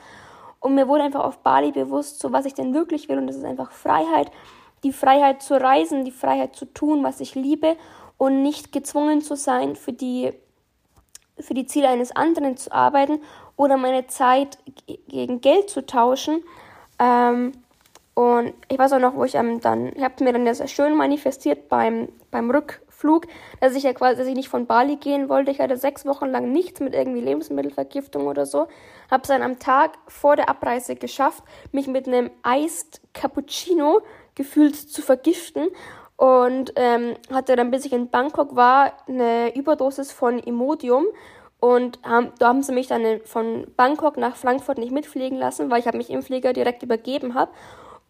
Und 0.59 0.75
mir 0.75 0.87
wurde 0.87 1.01
einfach 1.01 1.23
auf 1.23 1.39
Bali 1.39 1.71
bewusst, 1.71 2.19
so 2.19 2.31
was 2.31 2.45
ich 2.45 2.53
denn 2.53 2.75
wirklich 2.75 3.09
will. 3.09 3.17
Und 3.17 3.25
das 3.25 3.37
ist 3.37 3.43
einfach 3.43 3.71
Freiheit. 3.71 4.29
Die 4.83 4.93
Freiheit 4.93 5.41
zu 5.41 5.59
reisen, 5.59 6.05
die 6.05 6.11
Freiheit 6.11 6.55
zu 6.55 6.65
tun, 6.65 7.03
was 7.03 7.21
ich 7.21 7.33
liebe 7.33 7.75
und 8.17 8.41
nicht 8.41 8.71
gezwungen 8.71 9.21
zu 9.21 9.35
sein, 9.35 9.75
für 9.75 9.93
die, 9.93 10.33
für 11.39 11.53
die 11.53 11.65
Ziele 11.65 11.89
eines 11.89 12.15
anderen 12.15 12.57
zu 12.57 12.71
arbeiten 12.71 13.21
oder 13.57 13.77
meine 13.77 14.07
Zeit 14.07 14.57
gegen 15.07 15.41
Geld 15.41 15.69
zu 15.69 15.85
tauschen. 15.85 16.43
Ähm, 16.99 17.53
und 18.13 18.53
ich 18.69 18.79
weiß 18.79 18.93
auch 18.93 18.99
noch, 18.99 19.15
wo 19.15 19.25
ich 19.25 19.35
ähm, 19.35 19.59
dann, 19.59 19.91
ich 19.93 20.03
habe 20.03 20.23
mir 20.23 20.31
dann 20.31 20.53
sehr 20.53 20.67
schön 20.67 20.95
manifestiert 20.95 21.67
beim, 21.67 22.07
beim 22.31 22.49
Rückflug, 22.49 23.27
dass 23.59 23.75
ich 23.75 23.83
ja 23.83 23.93
quasi, 23.93 24.17
dass 24.17 24.27
ich 24.27 24.35
nicht 24.35 24.47
von 24.47 24.67
Bali 24.67 24.95
gehen 24.95 25.27
wollte. 25.27 25.51
Ich 25.51 25.59
hatte 25.59 25.75
sechs 25.75 26.05
Wochen 26.05 26.27
lang 26.27 26.53
nichts 26.53 26.79
mit 26.79 26.93
irgendwie 26.93 27.19
Lebensmittelvergiftung 27.19 28.27
oder 28.27 28.45
so. 28.45 28.67
Habe 29.11 29.23
es 29.23 29.27
dann 29.27 29.41
am 29.41 29.59
Tag 29.59 29.97
vor 30.07 30.37
der 30.37 30.47
Abreise 30.47 30.95
geschafft, 30.95 31.43
mich 31.73 31.87
mit 31.87 32.07
einem 32.07 32.31
Eist 32.41 33.01
Cappuccino 33.13 33.99
gefühlt 34.33 34.75
zu 34.75 35.01
vergiften 35.01 35.67
und 36.17 36.73
ähm, 36.75 37.15
hatte 37.31 37.55
dann, 37.55 37.71
bis 37.71 37.85
ich 37.85 37.93
in 37.93 38.09
Bangkok 38.09 38.55
war, 38.55 38.93
eine 39.07 39.55
Überdosis 39.55 40.11
von 40.11 40.39
Imodium. 40.39 41.05
Und 41.59 41.99
haben, 42.03 42.31
da 42.37 42.49
haben 42.49 42.61
sie 42.61 42.73
mich 42.73 42.87
dann 42.87 43.21
von 43.23 43.65
Bangkok 43.75 44.17
nach 44.17 44.35
Frankfurt 44.35 44.77
nicht 44.77 44.91
mitfliegen 44.91 45.37
lassen, 45.37 45.71
weil 45.71 45.79
ich 45.79 45.91
mich 45.93 46.09
im 46.11 46.21
Flieger 46.21 46.53
direkt 46.53 46.83
übergeben 46.83 47.33
habe. 47.33 47.51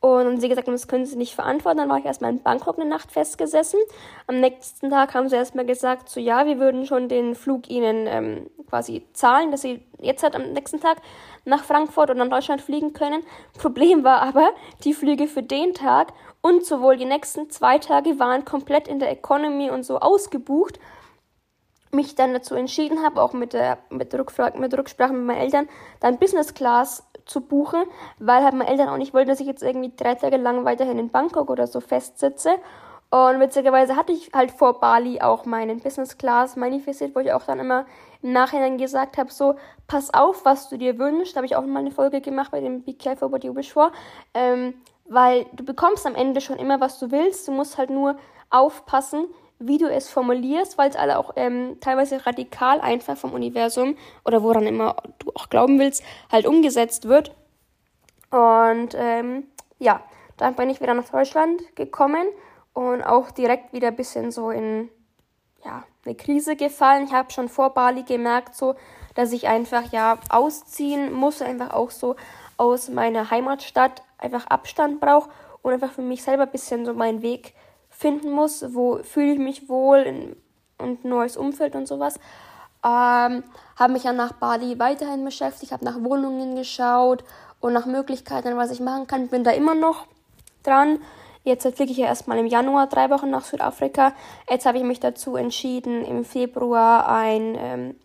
Und 0.01 0.39
sie 0.39 0.49
gesagt 0.49 0.67
haben, 0.67 0.75
das 0.75 0.87
können 0.87 1.05
sie 1.05 1.15
nicht 1.15 1.33
verantworten. 1.33 1.77
Dann 1.77 1.89
war 1.89 1.97
ich 1.97 2.05
erstmal 2.05 2.31
in 2.31 2.43
Bangkok 2.43 2.77
eine 2.77 2.87
Nacht 2.87 3.11
festgesessen. 3.11 3.79
Am 4.27 4.39
nächsten 4.39 4.89
Tag 4.89 5.15
haben 5.15 5.29
sie 5.29 5.35
erstmal 5.35 5.65
gesagt, 5.65 6.09
so 6.09 6.19
ja, 6.19 6.45
wir 6.45 6.59
würden 6.59 6.85
schon 6.85 7.07
den 7.07 7.33
Flug 7.33 7.69
ihnen 7.69 8.05
ähm, 8.07 8.49
quasi 8.69 9.03
zahlen, 9.13 9.51
dass 9.51 9.61
sie 9.61 9.83
jetzt 9.99 10.21
halt 10.21 10.35
am 10.35 10.51
nächsten 10.51 10.79
Tag 10.79 10.97
nach 11.45 11.63
Frankfurt 11.63 12.09
und 12.11 12.17
nach 12.17 12.29
Deutschland 12.29 12.61
fliegen 12.61 12.93
können. 12.93 13.23
Problem 13.57 14.03
war 14.03 14.21
aber, 14.21 14.49
die 14.83 14.93
Flüge 14.93 15.27
für 15.27 15.43
den 15.43 15.73
Tag 15.73 16.13
und 16.45 16.63
sowohl 16.63 16.95
die 16.95 17.05
nächsten 17.05 17.49
zwei 17.49 17.79
Tage 17.79 18.19
waren 18.19 18.45
komplett 18.45 18.87
in 18.87 18.99
der 18.99 19.09
Economy 19.09 19.71
und 19.71 19.81
so 19.81 19.97
ausgebucht. 19.97 20.79
Mich 21.91 22.13
dann 22.13 22.33
dazu 22.33 22.53
entschieden 22.53 23.01
habe, 23.03 23.19
auch 23.19 23.33
mit 23.33 23.53
der, 23.53 23.79
mit, 23.89 24.13
Rückfrage, 24.13 24.59
mit 24.59 24.77
Rücksprache 24.77 25.11
mit 25.11 25.25
meinen 25.25 25.41
Eltern, 25.41 25.67
dann 26.01 26.19
Business 26.19 26.53
Class 26.53 27.03
zu 27.25 27.41
buchen, 27.41 27.81
weil 28.19 28.43
halt 28.43 28.53
meine 28.53 28.69
Eltern 28.69 28.89
auch 28.89 28.97
nicht 28.97 29.11
wollten, 29.11 29.29
dass 29.29 29.39
ich 29.39 29.47
jetzt 29.47 29.63
irgendwie 29.63 29.91
drei 29.97 30.13
Tage 30.13 30.37
lang 30.37 30.65
weiterhin 30.65 30.99
in 30.99 31.09
Bangkok 31.09 31.49
oder 31.49 31.65
so 31.65 31.79
festsitze. 31.79 32.59
Und 33.09 33.39
witzigerweise 33.39 33.95
hatte 33.95 34.11
ich 34.11 34.29
halt 34.31 34.51
vor 34.51 34.79
Bali 34.79 35.21
auch 35.21 35.45
meinen 35.45 35.79
Business 35.79 36.15
Class 36.15 36.55
manifestiert, 36.55 37.15
wo 37.15 37.21
ich 37.21 37.33
auch 37.33 37.43
dann 37.47 37.57
immer 37.57 37.87
im 38.21 38.33
Nachhinein 38.33 38.77
gesagt 38.77 39.17
habe, 39.17 39.31
so, 39.31 39.55
pass 39.87 40.13
auf, 40.13 40.45
was 40.45 40.69
du 40.69 40.77
dir 40.77 40.99
wünschst. 40.99 41.35
Da 41.35 41.37
habe 41.39 41.47
ich 41.47 41.55
auch 41.55 41.65
mal 41.65 41.79
eine 41.79 41.91
Folge 41.91 42.21
gemacht 42.21 42.51
bei 42.51 42.61
dem 42.61 42.83
Be 42.83 42.93
Careful 42.93 43.31
What 43.31 43.43
You 43.43 43.55
Wish 43.55 43.73
For. 43.73 43.91
Ähm, 44.35 44.75
weil 45.07 45.45
du 45.53 45.63
bekommst 45.63 46.05
am 46.05 46.15
Ende 46.15 46.41
schon 46.41 46.57
immer, 46.57 46.79
was 46.79 46.99
du 46.99 47.11
willst. 47.11 47.47
Du 47.47 47.51
musst 47.51 47.77
halt 47.77 47.89
nur 47.89 48.17
aufpassen, 48.49 49.27
wie 49.59 49.77
du 49.77 49.89
es 49.89 50.09
formulierst, 50.09 50.77
weil 50.77 50.89
es 50.89 50.95
alle 50.95 51.17
auch 51.17 51.33
ähm, 51.35 51.77
teilweise 51.79 52.25
radikal 52.25 52.81
einfach 52.81 53.17
vom 53.17 53.33
Universum 53.33 53.95
oder 54.25 54.43
woran 54.43 54.67
immer 54.67 54.95
du 55.19 55.31
auch 55.33 55.49
glauben 55.49 55.79
willst, 55.79 56.03
halt 56.31 56.45
umgesetzt 56.45 57.07
wird. 57.07 57.31
Und 58.31 58.95
ähm, 58.95 59.47
ja, 59.79 60.01
dann 60.37 60.55
bin 60.55 60.69
ich 60.69 60.81
wieder 60.81 60.93
nach 60.93 61.09
Deutschland 61.09 61.75
gekommen 61.75 62.27
und 62.73 63.01
auch 63.03 63.31
direkt 63.31 63.71
wieder 63.71 63.89
ein 63.89 63.95
bisschen 63.95 64.31
so 64.31 64.49
in 64.51 64.89
ja, 65.63 65.83
eine 66.05 66.15
Krise 66.15 66.55
gefallen. 66.55 67.05
Ich 67.05 67.13
habe 67.13 67.31
schon 67.31 67.47
vor 67.47 67.73
Bali 67.73 68.03
gemerkt, 68.03 68.55
so, 68.55 68.75
dass 69.15 69.31
ich 69.31 69.47
einfach 69.47 69.91
ja 69.91 70.17
ausziehen 70.29 71.13
muss, 71.13 71.41
einfach 71.41 71.71
auch 71.71 71.91
so 71.91 72.15
aus 72.57 72.89
meiner 72.89 73.31
Heimatstadt 73.31 74.03
einfach 74.17 74.47
Abstand 74.47 74.99
brauche 74.99 75.29
und 75.61 75.73
einfach 75.73 75.91
für 75.91 76.01
mich 76.01 76.23
selber 76.23 76.43
ein 76.43 76.51
bisschen 76.51 76.85
so 76.85 76.93
meinen 76.93 77.21
Weg 77.21 77.53
finden 77.89 78.31
muss, 78.31 78.73
wo 78.73 78.97
fühle 79.03 79.33
ich 79.33 79.39
mich 79.39 79.69
wohl 79.69 79.99
in, 79.99 80.35
und 80.77 81.05
neues 81.05 81.37
Umfeld 81.37 81.75
und 81.75 81.87
sowas. 81.87 82.19
Ähm, 82.83 83.43
habe 83.77 83.93
mich 83.93 84.03
ja 84.03 84.13
nach 84.13 84.33
Bali 84.33 84.77
weiterhin 84.77 85.25
beschäftigt, 85.25 85.71
habe 85.71 85.85
nach 85.85 86.03
Wohnungen 86.03 86.55
geschaut 86.55 87.23
und 87.59 87.73
nach 87.73 87.85
Möglichkeiten, 87.85 88.57
was 88.57 88.71
ich 88.71 88.79
machen 88.79 89.07
kann. 89.07 89.29
Bin 89.29 89.43
da 89.43 89.51
immer 89.51 89.73
noch 89.73 90.05
dran. 90.63 90.99
Jetzt 91.43 91.67
fliege 91.75 91.91
ich 91.91 91.97
ja 91.97 92.07
erstmal 92.07 92.37
im 92.37 92.47
Januar 92.47 92.87
drei 92.87 93.09
Wochen 93.09 93.29
nach 93.29 93.45
Südafrika. 93.45 94.13
Jetzt 94.49 94.65
habe 94.65 94.77
ich 94.77 94.83
mich 94.83 94.99
dazu 94.99 95.35
entschieden, 95.35 96.03
im 96.03 96.25
Februar 96.25 97.07
ein, 97.07 97.55
ähm, 97.57 97.95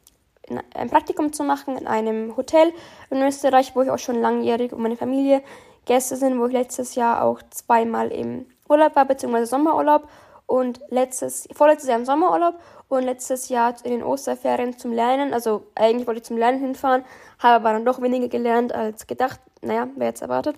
ein 0.75 0.91
Praktikum 0.91 1.33
zu 1.33 1.43
machen 1.43 1.77
in 1.77 1.87
einem 1.87 2.37
Hotel 2.37 2.73
in 3.11 3.23
Österreich, 3.23 3.75
wo 3.75 3.83
ich 3.83 3.91
auch 3.91 3.99
schon 3.99 4.21
langjährig 4.21 4.73
und 4.73 4.83
meine 4.83 4.97
Familie 4.97 5.43
Gäste 5.87 6.17
sind, 6.17 6.39
wo 6.39 6.47
ich 6.47 6.53
letztes 6.53 6.95
Jahr 6.95 7.23
auch 7.23 7.41
zweimal 7.51 8.13
im 8.13 8.47
Urlaub 8.69 8.95
war, 8.97 9.05
beziehungsweise 9.05 9.47
Sommerurlaub 9.47 10.09
und 10.47 10.81
letztes, 10.89 11.49
vorletztes 11.53 11.89
Jahr 11.89 11.99
im 11.99 12.05
Sommerurlaub 12.05 12.55
und 12.89 13.05
letztes 13.05 13.49
Jahr 13.49 13.75
in 13.85 13.93
den 13.93 14.03
Osterferien 14.03 14.77
zum 14.77 14.93
Lernen. 14.93 15.33
Also 15.33 15.67
eigentlich 15.75 16.07
wollte 16.07 16.19
ich 16.19 16.25
zum 16.27 16.37
Lernen 16.37 16.59
hinfahren, 16.59 17.05
habe 17.39 17.55
aber 17.55 17.73
dann 17.73 17.85
doch 17.85 18.03
weniger 18.03 18.29
gelernt 18.29 18.75
als 18.75 19.07
gedacht. 19.07 19.41
Naja, 19.63 19.89
wer 19.97 20.09
jetzt 20.09 20.23
erwartet. 20.23 20.57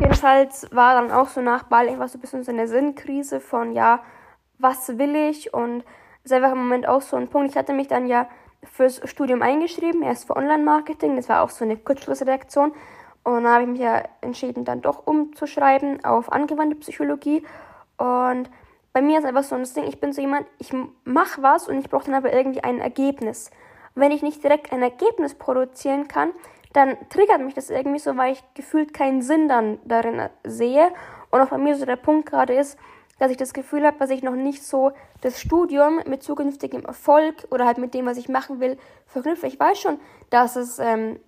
Jedenfalls 0.00 0.66
war 0.72 1.00
dann 1.00 1.10
auch 1.10 1.28
so 1.28 1.40
nach 1.40 1.64
Bali 1.64 1.90
einfach 1.90 2.08
so 2.08 2.18
ein 2.18 2.20
bisschen 2.20 2.44
so 2.44 2.50
eine 2.50 2.68
Sinnkrise 2.68 3.40
von, 3.40 3.72
ja, 3.72 4.00
was 4.58 4.98
will 4.98 5.14
ich? 5.14 5.54
Und 5.54 5.84
es 6.24 6.30
ist 6.30 6.32
einfach 6.32 6.52
im 6.52 6.58
Moment 6.58 6.88
auch 6.88 7.02
so 7.02 7.16
ein 7.16 7.28
Punkt. 7.28 7.50
Ich 7.50 7.56
hatte 7.56 7.72
mich 7.72 7.88
dann 7.88 8.06
ja 8.06 8.28
fürs 8.64 9.00
Studium 9.08 9.42
eingeschrieben, 9.42 10.02
erst 10.02 10.26
für 10.26 10.36
Online-Marketing. 10.36 11.16
Das 11.16 11.28
war 11.28 11.42
auch 11.42 11.50
so 11.50 11.64
eine 11.64 11.76
Kurzschlussreaktion. 11.76 12.72
Und 13.28 13.44
dann 13.44 13.52
habe 13.52 13.64
ich 13.64 13.68
mich 13.68 13.80
ja 13.80 14.04
entschieden, 14.22 14.64
dann 14.64 14.80
doch 14.80 15.06
umzuschreiben 15.06 16.02
auf 16.02 16.32
angewandte 16.32 16.76
Psychologie. 16.76 17.44
Und 17.98 18.48
bei 18.94 19.02
mir 19.02 19.18
ist 19.18 19.26
einfach 19.26 19.42
so 19.42 19.54
ein 19.54 19.64
Ding, 19.64 19.84
ich 19.84 20.00
bin 20.00 20.14
so 20.14 20.22
jemand, 20.22 20.46
ich 20.56 20.72
mache 21.04 21.42
was 21.42 21.68
und 21.68 21.78
ich 21.78 21.90
brauche 21.90 22.06
dann 22.06 22.14
aber 22.14 22.32
irgendwie 22.32 22.64
ein 22.64 22.80
Ergebnis. 22.80 23.50
Und 23.94 24.00
wenn 24.00 24.12
ich 24.12 24.22
nicht 24.22 24.42
direkt 24.42 24.72
ein 24.72 24.80
Ergebnis 24.80 25.34
produzieren 25.34 26.08
kann, 26.08 26.30
dann 26.72 26.96
triggert 27.10 27.42
mich 27.42 27.52
das 27.52 27.68
irgendwie 27.68 27.98
so, 27.98 28.16
weil 28.16 28.32
ich 28.32 28.42
gefühlt 28.54 28.94
keinen 28.94 29.20
Sinn 29.20 29.46
dann 29.46 29.78
darin 29.84 30.30
sehe. 30.44 30.88
Und 31.30 31.42
auch 31.42 31.50
bei 31.50 31.58
mir 31.58 31.76
so 31.76 31.84
der 31.84 31.96
Punkt 31.96 32.30
gerade 32.30 32.54
ist, 32.54 32.78
dass 33.18 33.30
ich 33.30 33.36
das 33.36 33.52
Gefühl 33.52 33.84
habe, 33.84 33.98
dass 33.98 34.08
ich 34.08 34.22
noch 34.22 34.36
nicht 34.36 34.64
so 34.64 34.92
das 35.20 35.38
Studium 35.38 36.00
mit 36.06 36.22
zukünftigem 36.22 36.86
Erfolg 36.86 37.46
oder 37.50 37.66
halt 37.66 37.76
mit 37.76 37.92
dem, 37.92 38.06
was 38.06 38.16
ich 38.16 38.30
machen 38.30 38.58
will, 38.58 38.78
verknüpfe. 39.06 39.48
Ich 39.48 39.60
weiß 39.60 39.78
schon, 39.78 40.00
dass 40.30 40.56
es 40.56 40.78
ähm, 40.78 41.20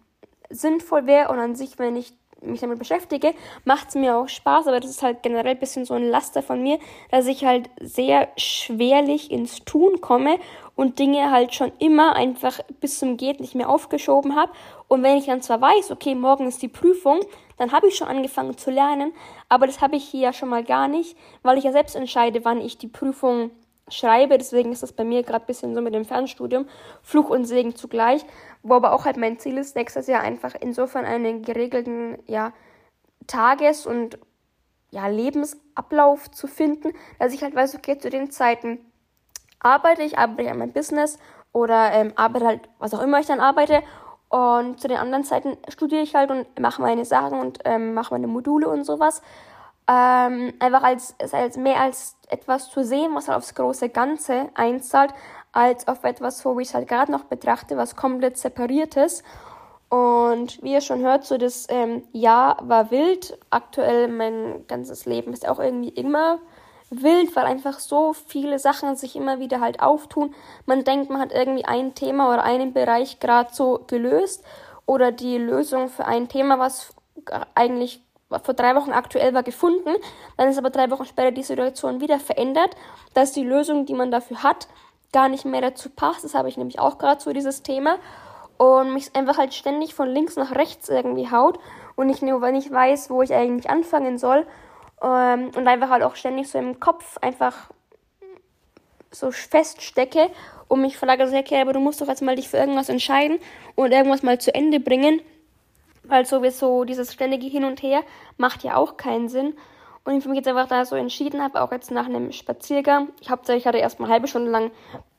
sinnvoll 0.51 1.07
wäre 1.07 1.31
und 1.31 1.39
an 1.39 1.55
sich, 1.55 1.79
wenn 1.79 1.97
ich 1.97 2.13
mich 2.43 2.61
damit 2.61 2.79
beschäftige, 2.79 3.35
macht 3.65 3.89
es 3.89 3.95
mir 3.95 4.17
auch 4.17 4.29
Spaß, 4.29 4.67
aber 4.67 4.81
das 4.81 4.91
ist 4.91 5.03
halt 5.03 5.23
generell 5.23 5.53
ein 5.53 5.59
bisschen 5.59 5.85
so 5.85 5.95
ein 5.95 6.09
Laster 6.09 6.43
von 6.43 6.63
mir, 6.63 6.79
dass 7.11 7.27
ich 7.27 7.45
halt 7.45 7.71
sehr 7.81 8.29
schwerlich 8.37 9.31
ins 9.31 9.65
Tun 9.65 10.01
komme 10.01 10.39
und 10.75 10.99
Dinge 10.99 11.31
halt 11.31 11.55
schon 11.55 11.73
immer 11.79 12.17
einfach 12.17 12.61
bis 12.81 12.99
zum 12.99 13.17
Geht 13.17 13.41
nicht 13.41 13.55
mehr 13.55 13.69
aufgeschoben 13.69 14.37
habe. 14.37 14.53
Und 14.89 15.03
wenn 15.03 15.19
ich 15.19 15.27
dann 15.27 15.43
zwar 15.43 15.61
weiß, 15.61 15.91
okay, 15.91 16.15
morgen 16.15 16.47
ist 16.47 16.63
die 16.63 16.69
Prüfung, 16.69 17.21
dann 17.59 17.73
habe 17.73 17.89
ich 17.89 17.97
schon 17.97 18.09
angefangen 18.09 18.57
zu 18.57 18.71
lernen, 18.71 19.13
aber 19.49 19.67
das 19.67 19.83
habe 19.83 19.97
ich 19.97 20.05
hier 20.05 20.21
ja 20.21 20.33
schon 20.33 20.49
mal 20.49 20.65
gar 20.65 20.89
nicht, 20.89 21.17
weil 21.43 21.59
ich 21.59 21.65
ja 21.65 21.73
selbst 21.73 21.95
entscheide, 21.95 22.45
wann 22.45 22.61
ich 22.61 22.79
die 22.79 22.89
Prüfung 22.89 23.51
schreibe. 23.91 24.39
Deswegen 24.39 24.73
ist 24.73 24.83
das 24.83 24.93
bei 24.93 25.05
mir 25.05 25.23
gerade 25.23 25.45
ein 25.45 25.47
bisschen 25.47 25.75
so 25.75 25.81
mit 25.81 25.95
dem 25.95 26.05
Fernstudium. 26.05 26.67
Fluch 27.03 27.31
und 27.31 27.45
Segen 27.45 27.77
zugleich. 27.77 28.25
Wo 28.63 28.75
aber 28.75 28.93
auch 28.93 29.05
halt 29.05 29.17
mein 29.17 29.39
Ziel 29.39 29.59
ist, 29.59 29.77
nächstes 29.77 30.07
Jahr 30.07 30.23
einfach 30.23 30.55
insofern 30.59 31.05
einen 31.05 31.43
geregelten, 31.43 32.19
ja, 32.27 32.53
Tages- 33.27 33.87
und 33.87 34.19
ja, 34.91 35.07
Lebensablauf 35.07 36.31
zu 36.31 36.47
finden, 36.47 36.93
dass 37.19 37.33
ich 37.33 37.43
halt 37.43 37.55
weiß, 37.55 37.77
okay, 37.77 37.99
zu 37.99 38.11
den 38.11 38.31
Zeiten 38.31 38.79
arbeite 39.61 40.03
ich, 40.03 40.19
arbeite 40.19 40.43
ich 40.43 40.51
an 40.51 40.59
meinem 40.59 40.73
Business 40.73 41.19
oder 41.53 41.93
ähm, 41.93 42.13
arbeite 42.17 42.47
halt, 42.47 42.69
was 42.79 42.95
auch 42.95 43.03
immer 43.03 43.21
ich 43.21 43.27
dann 43.27 43.41
arbeite. 43.41 43.83
Und 44.29 44.81
zu 44.81 44.87
den 44.87 44.97
anderen 44.97 45.25
Zeiten 45.25 45.57
studiere 45.69 46.03
ich 46.03 46.15
halt 46.15 46.31
und 46.31 46.59
mache 46.61 46.81
meine 46.81 47.05
Sachen 47.05 47.41
und 47.41 47.59
ähm, 47.65 47.95
mache 47.95 48.15
meine 48.15 48.29
Module 48.29 48.69
und 48.69 48.85
sowas 48.85 49.23
ähm, 49.91 50.55
einfach 50.61 50.85
als, 50.85 51.17
als 51.33 51.57
mehr 51.57 51.81
als 51.81 52.17
etwas 52.29 52.71
zu 52.71 52.85
sehen, 52.85 53.13
was 53.15 53.27
halt 53.27 53.39
aufs 53.39 53.57
große 53.57 53.89
Ganze 53.89 54.49
einzahlt, 54.55 55.13
als 55.51 55.89
auf 55.89 56.05
etwas, 56.05 56.45
wo 56.45 56.59
ich 56.61 56.69
es 56.69 56.75
halt 56.75 56.87
gerade 56.87 57.11
noch 57.11 57.25
betrachte, 57.25 57.77
was 57.77 57.97
komplett 57.97 58.39
separiertes. 58.39 59.25
Und 59.89 60.63
wie 60.63 60.75
ihr 60.75 60.81
schon 60.81 61.01
hört, 61.01 61.25
so 61.25 61.37
das 61.37 61.67
ähm, 61.69 62.05
Jahr 62.13 62.59
war 62.63 62.93
wild. 62.93 63.37
Aktuell 63.51 64.07
mein 64.07 64.65
ganzes 64.69 65.07
Leben 65.07 65.33
ist 65.33 65.49
auch 65.49 65.59
irgendwie 65.59 65.89
immer 65.89 66.39
wild, 66.91 67.35
weil 67.35 67.47
einfach 67.47 67.81
so 67.81 68.13
viele 68.13 68.61
Sachen 68.61 68.95
sich 68.95 69.17
immer 69.17 69.41
wieder 69.41 69.59
halt 69.59 69.81
auftun. 69.81 70.33
Man 70.67 70.85
denkt, 70.85 71.11
man 71.11 71.21
hat 71.21 71.33
irgendwie 71.33 71.65
ein 71.65 71.97
Thema 71.97 72.33
oder 72.33 72.45
einen 72.45 72.73
Bereich 72.73 73.19
gerade 73.19 73.53
so 73.53 73.81
gelöst 73.89 74.45
oder 74.87 75.11
die 75.11 75.39
Lösung 75.39 75.89
für 75.89 76.05
ein 76.05 76.29
Thema, 76.29 76.61
was 76.61 76.95
eigentlich 77.57 78.05
vor 78.39 78.55
drei 78.55 78.75
Wochen 78.77 78.93
aktuell 78.93 79.35
war, 79.35 79.43
gefunden. 79.43 79.91
Dann 80.37 80.49
ist 80.49 80.59
aber 80.59 80.71
drei 80.71 80.91
Wochen 80.91 81.05
später 81.05 81.33
die 81.33 81.43
Situation 81.43 82.01
wieder 82.01 82.21
verändert, 82.21 82.77
dass 83.15 83.33
die 83.33 83.45
Lösung, 83.45 83.87
die 83.87 83.95
man 83.95 84.11
dafür 84.11 84.43
hat, 84.43 84.69
gar 85.13 85.29
nicht 85.29 85.45
mehr 85.45 85.61
dazu 85.61 85.91
passt. 85.91 86.25
Das 86.25 86.35
habe 86.35 86.49
ich 86.49 86.57
nämlich 86.57 86.79
auch 86.79 86.99
gerade 86.99 87.21
so 87.21 87.33
dieses 87.33 87.63
Thema. 87.63 87.97
Und 88.57 88.93
mich 88.93 89.17
einfach 89.17 89.39
halt 89.39 89.55
ständig 89.55 89.95
von 89.95 90.09
links 90.09 90.37
nach 90.37 90.55
rechts 90.55 90.91
irgendwie 90.91 91.31
haut 91.31 91.59
und 91.97 92.11
ich 92.11 92.21
nur, 92.21 92.47
ich 92.51 92.71
weiß, 92.71 93.09
wo 93.09 93.23
ich 93.23 93.33
eigentlich 93.33 93.71
anfangen 93.71 94.19
soll. 94.19 94.47
Ähm, 95.03 95.51
und 95.57 95.67
einfach 95.67 95.89
halt 95.89 96.03
auch 96.03 96.15
ständig 96.15 96.49
so 96.49 96.59
im 96.59 96.79
Kopf 96.79 97.17
einfach 97.23 97.71
so 99.11 99.31
feststecke 99.31 100.31
und 100.69 100.83
mich 100.83 100.99
frage, 100.99 101.27
so, 101.27 101.37
okay, 101.37 101.61
aber 101.61 101.73
du 101.73 101.81
musst 101.81 102.01
doch 102.01 102.07
jetzt 102.07 102.23
mal 102.23 102.37
dich 102.37 102.49
für 102.49 102.59
irgendwas 102.59 102.91
entscheiden 102.91 103.39
und 103.75 103.93
irgendwas 103.93 104.23
mal 104.23 104.39
zu 104.39 104.55
Ende 104.55 104.79
bringen 104.79 105.21
weil 106.11 106.27
sowieso 106.27 106.85
dieses 106.85 107.13
ständige 107.13 107.47
Hin 107.47 107.65
und 107.65 107.83
Her 107.83 108.03
macht 108.37 108.63
ja 108.65 108.77
auch 108.77 108.97
keinen 108.97 109.29
Sinn. 109.29 109.55
Und 110.05 110.19
ich 110.19 110.27
mich 110.27 110.37
jetzt 110.37 110.49
einfach 110.49 110.69
da 110.69 110.85
so 110.85 110.97
entschieden 110.97 111.43
habe, 111.43 111.61
auch 111.61 111.73
jetzt 111.73 111.91
nach 111.91 112.07
einem 112.07 112.33
Spaziergang. 112.33 113.09
Ich 113.21 113.31
hauptsächlich 113.31 113.67
hatte 113.67 113.79
erstmal 113.79 114.09
eine 114.09 114.15
halbe 114.15 114.29
Stunde 114.29 114.51
lang 114.51 114.71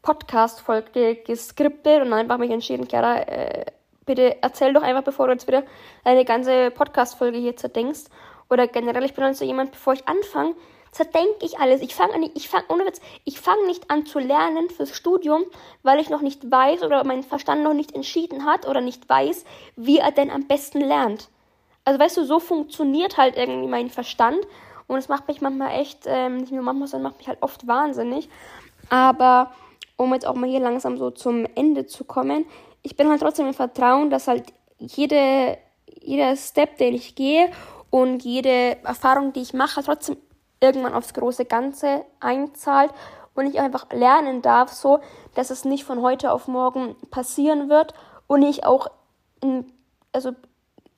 Podcast-Folge 0.02 1.16
geskriptet 1.16 2.02
und 2.02 2.10
dann 2.10 2.20
einfach 2.20 2.38
mich 2.38 2.52
entschieden, 2.52 2.88
Chiara, 2.88 3.22
äh, 3.22 3.66
bitte 4.06 4.42
erzähl 4.42 4.74
doch 4.74 4.82
einfach, 4.82 5.04
bevor 5.04 5.28
du 5.28 5.34
jetzt 5.34 5.48
wieder 5.48 5.64
eine 6.04 6.26
ganze 6.26 6.72
Podcast-Folge 6.72 7.38
hier 7.38 7.56
zerdenkst. 7.56 8.06
Oder 8.50 8.68
generell, 8.68 9.06
ich 9.06 9.14
bin 9.14 9.24
dann 9.24 9.34
so 9.34 9.46
jemand, 9.46 9.72
bevor 9.72 9.94
ich 9.94 10.08
anfange, 10.08 10.56
Das 10.98 11.10
denke 11.10 11.46
ich 11.46 11.58
alles. 11.58 11.82
Ich 11.82 11.96
fange 11.96 12.30
ich 12.34 12.50
fang, 12.50 12.64
ohne 12.68 12.84
fange 13.34 13.66
nicht 13.66 13.90
an 13.90 14.06
zu 14.06 14.20
lernen 14.20 14.70
fürs 14.70 14.96
Studium, 14.96 15.44
weil 15.84 16.00
ich 16.00 16.10
noch 16.10 16.22
nicht 16.22 16.50
weiß 16.50 16.84
oder 16.84 17.04
mein 17.06 17.24
Verstand 17.24 17.64
noch 17.64 17.74
nicht 17.74 17.96
entschieden 17.96 18.46
hat 18.46 18.68
oder 18.68 18.82
nicht 18.82 19.08
weiß, 19.08 19.46
wie 19.78 20.00
er 20.00 20.12
denn 20.12 20.30
am 20.30 20.48
besten 20.48 20.82
lernt. 20.82 21.30
Also 21.86 22.00
weißt 22.00 22.18
du, 22.18 22.26
so 22.26 22.40
funktioniert 22.40 23.18
halt 23.18 23.38
irgendwie 23.38 23.70
mein 23.70 23.90
Verstand 23.90 24.40
und 24.88 24.98
es 24.98 25.08
macht 25.08 25.28
mich 25.28 25.42
manchmal 25.42 25.80
echt, 25.80 26.02
ähm, 26.06 26.38
nicht 26.38 26.52
nur 26.52 26.64
manchmal, 26.64 26.88
sondern 26.88 27.12
macht 27.12 27.20
mich 27.20 27.28
halt 27.28 27.42
oft 27.42 27.66
wahnsinnig. 27.68 28.30
Aber 28.90 29.52
um 29.96 30.14
jetzt 30.14 30.28
auch 30.28 30.36
mal 30.36 30.50
hier 30.50 30.60
langsam 30.60 30.98
so 30.98 31.10
zum 31.12 31.46
Ende 31.56 31.86
zu 31.86 32.04
kommen, 32.04 32.46
ich 32.84 32.98
bin 32.98 33.10
halt 33.10 33.22
trotzdem 33.22 33.48
im 33.48 33.54
Vertrauen, 33.54 34.10
dass 34.10 34.28
halt 34.28 34.52
jede, 34.78 35.58
jeder 36.02 36.36
Step, 36.36 36.78
den 36.78 36.96
ich 36.96 37.16
gehe 37.16 37.50
und 37.90 38.24
jede 38.24 38.84
Erfahrung, 38.84 39.34
die 39.34 39.42
ich 39.42 39.54
mache, 39.54 39.82
trotzdem 39.84 40.18
irgendwann 40.62 40.94
aufs 40.94 41.14
große 41.14 41.46
Ganze 41.46 42.06
einzahlt 42.20 42.94
und 43.34 43.46
ich 43.46 43.60
einfach 43.60 43.92
lernen 43.92 44.42
darf, 44.42 44.72
so 44.72 45.00
dass 45.36 45.50
es 45.50 45.66
nicht 45.66 45.84
von 45.84 46.02
heute 46.02 46.32
auf 46.32 46.48
morgen 46.48 46.96
passieren 47.10 47.70
wird 47.70 47.94
und 48.28 48.44
ich 48.44 48.66
auch 48.66 48.88
in, 49.42 49.72
also 50.14 50.32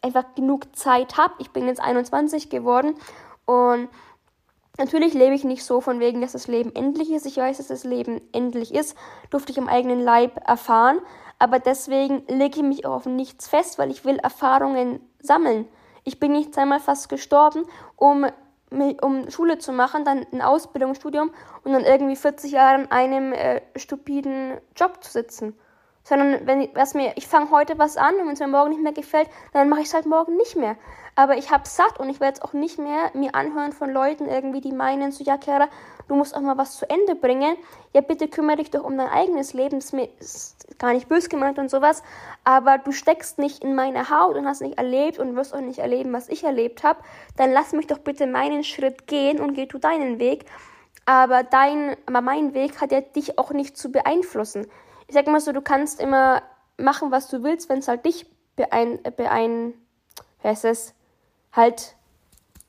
einfach 0.01 0.35
genug 0.35 0.75
Zeit 0.75 1.17
habe. 1.17 1.33
Ich 1.39 1.51
bin 1.51 1.67
jetzt 1.67 1.81
21 1.81 2.49
geworden 2.49 2.95
und 3.45 3.89
natürlich 4.77 5.13
lebe 5.13 5.35
ich 5.35 5.43
nicht 5.43 5.63
so 5.63 5.81
von 5.81 5.99
wegen, 5.99 6.21
dass 6.21 6.33
das 6.33 6.47
Leben 6.47 6.75
endlich 6.75 7.11
ist. 7.11 7.25
Ich 7.25 7.37
weiß, 7.37 7.57
dass 7.57 7.67
das 7.67 7.83
Leben 7.83 8.21
endlich 8.33 8.73
ist, 8.73 8.97
durfte 9.29 9.51
ich 9.51 9.57
im 9.57 9.69
eigenen 9.69 10.01
Leib 10.01 10.47
erfahren, 10.47 10.99
aber 11.39 11.59
deswegen 11.59 12.23
lege 12.27 12.57
ich 12.57 12.63
mich 12.63 12.85
auch 12.85 12.95
auf 12.95 13.05
nichts 13.05 13.47
fest, 13.47 13.77
weil 13.77 13.91
ich 13.91 14.05
will 14.05 14.17
Erfahrungen 14.17 14.99
sammeln. 15.19 15.67
Ich 16.03 16.19
bin 16.19 16.33
nicht 16.33 16.57
einmal 16.57 16.79
fast 16.79 17.07
gestorben, 17.07 17.65
um, 17.95 18.25
um 19.01 19.29
Schule 19.29 19.57
zu 19.57 19.71
machen, 19.71 20.05
dann 20.05 20.25
ein 20.31 20.41
Ausbildungsstudium 20.41 21.31
und 21.63 21.73
dann 21.73 21.83
irgendwie 21.83 22.15
40 22.15 22.51
Jahre 22.51 22.81
in 22.81 22.91
einem 22.91 23.33
äh, 23.33 23.61
stupiden 23.75 24.57
Job 24.75 25.03
zu 25.03 25.11
sitzen. 25.11 25.55
Sondern 26.03 26.45
wenn 26.45 26.69
was 26.73 26.95
mir, 26.95 27.13
ich 27.15 27.27
fange 27.27 27.49
heute 27.51 27.77
was 27.77 27.95
an 27.95 28.15
und 28.15 28.25
wenn 28.25 28.33
es 28.33 28.39
mir 28.39 28.47
morgen 28.47 28.71
nicht 28.71 28.83
mehr 28.83 28.91
gefällt, 28.91 29.29
dann 29.53 29.69
mache 29.69 29.81
ich 29.81 29.87
es 29.87 29.93
halt 29.93 30.05
morgen 30.05 30.35
nicht 30.35 30.57
mehr. 30.57 30.75
Aber 31.15 31.37
ich 31.37 31.51
habe 31.51 31.67
satt 31.67 31.99
und 31.99 32.09
ich 32.09 32.19
werde 32.19 32.39
es 32.39 32.41
auch 32.41 32.53
nicht 32.53 32.79
mehr 32.79 33.11
mir 33.13 33.35
anhören 33.35 33.71
von 33.71 33.91
Leuten 33.91 34.27
irgendwie, 34.27 34.61
die 34.61 34.71
meinen, 34.71 35.11
so 35.11 35.23
ja, 35.23 35.37
Kara, 35.37 35.67
du 36.07 36.15
musst 36.15 36.35
auch 36.35 36.41
mal 36.41 36.57
was 36.57 36.75
zu 36.77 36.89
Ende 36.89 37.15
bringen. 37.15 37.55
Ja, 37.93 38.01
bitte 38.01 38.27
kümmere 38.27 38.57
dich 38.57 38.71
doch 38.71 38.83
um 38.83 38.97
dein 38.97 39.09
eigenes 39.09 39.53
Leben. 39.53 39.79
Das 39.79 39.93
ist 39.93 40.79
gar 40.79 40.93
nicht 40.93 41.07
bös 41.07 41.29
gemeint 41.29 41.59
und 41.59 41.69
sowas. 41.69 42.01
Aber 42.43 42.79
du 42.79 42.91
steckst 42.91 43.37
nicht 43.37 43.63
in 43.63 43.75
meine 43.75 44.09
Haut 44.09 44.35
und 44.35 44.47
hast 44.47 44.61
nicht 44.61 44.79
erlebt 44.79 45.19
und 45.19 45.35
wirst 45.35 45.53
auch 45.53 45.61
nicht 45.61 45.79
erleben, 45.79 46.13
was 46.13 46.29
ich 46.29 46.43
erlebt 46.43 46.83
habe. 46.83 46.99
Dann 47.37 47.51
lass 47.51 47.73
mich 47.73 47.85
doch 47.85 47.99
bitte 47.99 48.25
meinen 48.25 48.63
Schritt 48.63 49.05
gehen 49.05 49.39
und 49.39 49.53
geh 49.53 49.67
du 49.67 49.77
deinen 49.77 50.17
Weg. 50.19 50.45
Aber 51.05 51.43
dein, 51.43 51.95
aber 52.07 52.21
mein 52.21 52.53
Weg 52.53 52.81
hat 52.81 52.91
ja 52.91 53.01
dich 53.01 53.37
auch 53.37 53.51
nicht 53.51 53.77
zu 53.77 53.91
beeinflussen. 53.91 54.67
Ich 55.07 55.13
sag 55.13 55.27
mal 55.27 55.41
so, 55.41 55.51
du 55.51 55.61
kannst 55.61 56.01
immer 56.01 56.41
machen, 56.77 57.11
was 57.11 57.27
du 57.27 57.43
willst, 57.43 57.69
wenn 57.69 57.79
es 57.79 57.87
halt 57.87 58.05
dich 58.05 58.25
beein, 58.55 58.99
beein, 59.15 59.73
heißt 60.43 60.65
es, 60.65 60.95
halt 61.53 61.95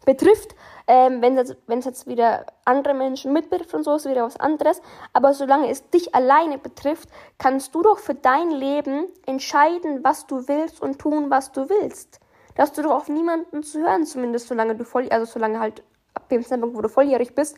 betrifft. 0.05 0.55
Ähm, 0.87 1.23
wenn 1.23 1.39
es 1.39 1.49
jetzt, 1.49 1.87
jetzt 1.87 2.07
wieder 2.07 2.45
andere 2.65 2.93
Menschen 2.93 3.33
mitbetrifft 3.33 3.73
und 3.75 3.85
so, 3.85 3.95
ist 3.95 4.09
wieder 4.09 4.25
was 4.25 4.39
anderes. 4.39 4.83
Aber 5.15 5.33
solange 5.33 5.71
es 5.71 5.89
dich 5.91 6.15
alleine 6.15 6.59
betrifft, 6.59 7.09
kannst 7.39 7.75
du 7.75 7.83
doch 7.83 7.99
für 7.99 8.15
dein 8.15 8.51
Leben 8.51 9.07
entscheiden, 9.27 10.05
was 10.05 10.27
du 10.27 10.47
willst 10.47 10.83
und 10.83 10.99
tun, 10.99 11.31
was 11.31 11.53
du 11.53 11.69
willst. 11.69 12.21
Da 12.55 12.63
hast 12.63 12.77
du 12.77 12.83
doch 12.83 12.93
auf 12.93 13.09
niemanden 13.09 13.63
zu 13.63 13.81
hören, 13.81 14.05
zumindest 14.05 14.49
solange 14.49 14.77
du 14.77 14.85
voll, 14.85 15.09
also 15.09 15.25
solange 15.25 15.59
halt 15.59 15.83
ab 16.13 16.29
dem 16.29 16.45
Zeitpunkt, 16.45 16.77
wo 16.77 16.83
du 16.83 16.89
volljährig 16.89 17.35
bist. 17.35 17.57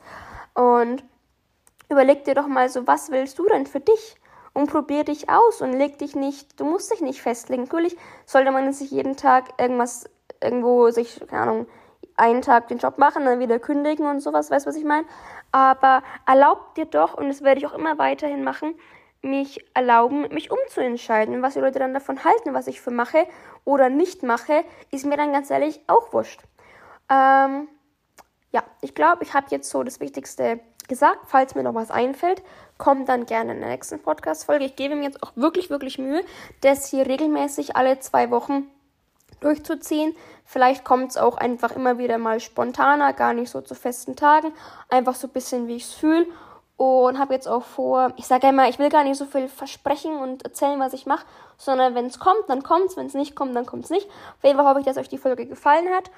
Und 0.55 1.05
überleg 1.91 2.25
dir 2.25 2.35
doch 2.35 2.47
mal 2.47 2.69
so, 2.69 2.87
was 2.87 3.11
willst 3.11 3.39
du 3.39 3.47
denn 3.47 3.67
für 3.67 3.81
dich? 3.81 4.17
Und 4.55 4.71
probier 4.71 5.05
dich 5.05 5.29
aus 5.29 5.61
und 5.61 5.75
leg 5.75 5.99
dich 5.99 6.17
nicht, 6.17 6.59
du 6.59 6.65
musst 6.65 6.91
dich 6.91 7.03
nicht 7.03 7.21
festlegen. 7.21 7.65
Natürlich 7.65 7.95
sollte 8.25 8.53
man 8.53 8.73
sich 8.73 8.91
jeden 8.91 9.17
Tag 9.17 9.53
irgendwas 9.61 10.09
irgendwo 10.43 10.91
sich, 10.91 11.21
keine 11.29 11.43
Ahnung, 11.43 11.67
einen 12.17 12.43
Tag 12.43 12.69
den 12.69 12.79
Job 12.79 12.99
machen, 12.99 13.25
dann 13.25 13.41
wieder 13.41 13.59
kündigen 13.59 14.07
und 14.07 14.21
sowas, 14.21 14.51
weißt 14.51 14.67
du, 14.67 14.71
was 14.71 14.77
ich 14.77 14.85
meine? 14.85 15.07
Aber 15.53 16.03
erlaubt 16.27 16.77
dir 16.77 16.87
doch, 16.87 17.15
und 17.15 17.29
das 17.29 17.43
werde 17.43 17.61
ich 17.61 17.67
auch 17.67 17.75
immer 17.75 17.99
weiterhin 17.99 18.43
machen, 18.43 18.75
mich 19.23 19.65
erlauben, 19.75 20.29
mich 20.29 20.51
umzuentscheiden. 20.51 21.43
Was 21.43 21.55
die 21.55 21.61
Leute 21.61 21.79
dann 21.79 21.95
davon 21.95 22.25
halten, 22.25 22.55
was 22.55 22.67
ich 22.67 22.81
für 22.81 22.91
mache 22.91 23.27
oder 23.65 23.89
nicht 23.89 24.23
mache, 24.23 24.65
ist 24.91 25.05
mir 25.05 25.17
dann 25.17 25.33
ganz 25.33 25.51
ehrlich 25.51 25.81
auch 25.89 26.13
wurscht. 26.13 26.41
Ähm, 27.11 27.69
ja, 28.53 28.63
ich 28.81 28.95
glaube, 28.95 29.25
ich 29.25 29.35
habe 29.35 29.47
jetzt 29.51 29.69
so 29.69 29.83
das 29.83 30.01
Wichtigste 30.01 30.61
gesagt. 30.89 31.19
Falls 31.27 31.55
mir 31.55 31.63
noch 31.63 31.75
was 31.75 31.91
einfällt, 31.91 32.43
kommt 32.79 33.09
dann 33.09 33.27
gerne 33.27 33.53
in 33.53 33.61
der 33.61 33.71
nächsten 33.71 34.01
Podcast-Folge. 34.01 34.65
Ich 34.65 34.77
gebe 34.77 34.95
mir 34.95 35.05
jetzt 35.05 35.23
auch 35.23 35.33
wirklich, 35.35 35.71
wirklich 35.71 35.99
Mühe, 35.99 36.23
das 36.61 36.89
hier 36.89 37.07
regelmäßig 37.07 37.77
alle 37.77 37.99
zwei 37.99 38.31
Wochen 38.31 38.71
durchzuziehen. 39.41 40.15
Vielleicht 40.45 40.85
kommt 40.85 41.11
es 41.11 41.17
auch 41.17 41.37
einfach 41.37 41.73
immer 41.73 41.99
wieder 41.99 42.19
mal 42.19 42.41
spontaner, 42.41 43.13
gar 43.13 43.35
nicht 43.35 43.51
so 43.51 43.61
zu 43.61 43.75
festen 43.75 44.17
Tagen. 44.17 44.53
Einfach 44.89 45.15
so 45.15 45.27
ein 45.27 45.33
bisschen, 45.33 45.67
wie 45.67 45.77
ich 45.77 45.85
es 45.85 45.93
fühle. 45.93 46.27
Und 46.77 47.19
habe 47.19 47.33
jetzt 47.33 47.49
auch 47.49 47.65
vor, 47.65 48.13
ich 48.17 48.27
sage 48.27 48.49
immer, 48.49 48.69
ich 48.69 48.79
will 48.79 48.91
gar 48.91 49.03
nicht 49.03 49.17
so 49.17 49.25
viel 49.25 49.49
versprechen 49.49 50.19
und 50.19 50.45
erzählen, 50.45 50.79
was 50.79 50.93
ich 50.93 51.07
mache, 51.07 51.25
sondern 51.57 51.95
wenn 51.95 52.05
es 52.05 52.19
kommt, 52.19 52.49
dann 52.49 52.63
kommt 52.63 52.91
es, 52.91 52.99
wenn 52.99 53.07
es 53.07 53.15
nicht 53.15 53.35
kommt, 53.35 53.57
dann 53.57 53.65
kommt 53.65 53.85
es 53.85 53.91
nicht. 53.91 54.07
Auf 54.07 54.45
jeden 54.45 54.59
Fall 54.59 54.69
hoffe 54.69 54.81
ich, 54.81 54.87
dass 54.87 54.99
euch 54.99 55.09
die 55.09 55.17
Folge 55.17 55.47
gefallen 55.47 55.89
hat 55.95 56.11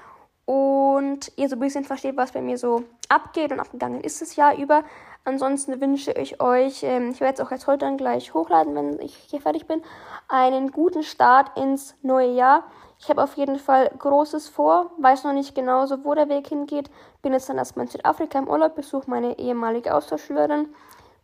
und 0.49 1.31
ihr 1.37 1.49
so 1.49 1.57
ein 1.57 1.61
bisschen 1.61 1.85
versteht, 1.85 2.17
was 2.17 2.33
bei 2.33 2.41
mir 2.41 2.57
so 2.57 2.83
abgeht 3.09 3.53
und 3.53 3.61
abgegangen 3.61 4.01
ist 4.01 4.23
das 4.23 4.35
Jahr 4.35 4.57
über. 4.57 4.83
Ansonsten 5.25 5.79
wünsche 5.79 6.13
ich 6.13 6.41
euch, 6.41 6.83
ähm, 6.85 7.11
ich 7.11 7.21
werde 7.21 7.35
es 7.35 7.47
auch 7.47 7.51
jetzt 7.51 7.67
heute 7.67 7.85
dann 7.85 7.99
gleich 7.99 8.33
hochladen, 8.33 8.75
wenn 8.75 8.99
ich 8.99 9.15
hier 9.15 9.43
fertig 9.43 9.67
bin, 9.67 9.83
einen 10.27 10.73
guten 10.73 11.03
Start 11.03 11.55
ins 11.59 11.95
neue 12.01 12.33
Jahr. 12.33 12.65
Ich 13.01 13.09
habe 13.09 13.23
auf 13.23 13.37
jeden 13.37 13.59
Fall 13.59 13.91
Großes 13.97 14.49
vor, 14.49 14.91
weiß 14.99 15.25
noch 15.25 15.33
nicht 15.33 15.55
genau 15.55 15.87
so, 15.87 16.05
wo 16.05 16.15
der 16.15 16.29
Weg 16.29 16.49
hingeht. 16.49 16.91
Bin 17.23 17.33
jetzt 17.33 17.49
dann 17.49 17.59
erstmal 17.59 17.87
in 17.87 17.93
Südafrika 17.93 18.39
im 18.39 18.49
Urlaub, 18.49 18.75
besuche 18.75 19.09
meine 19.09 19.39
ehemalige 19.39 19.95
Austauschschülerin, 19.95 20.75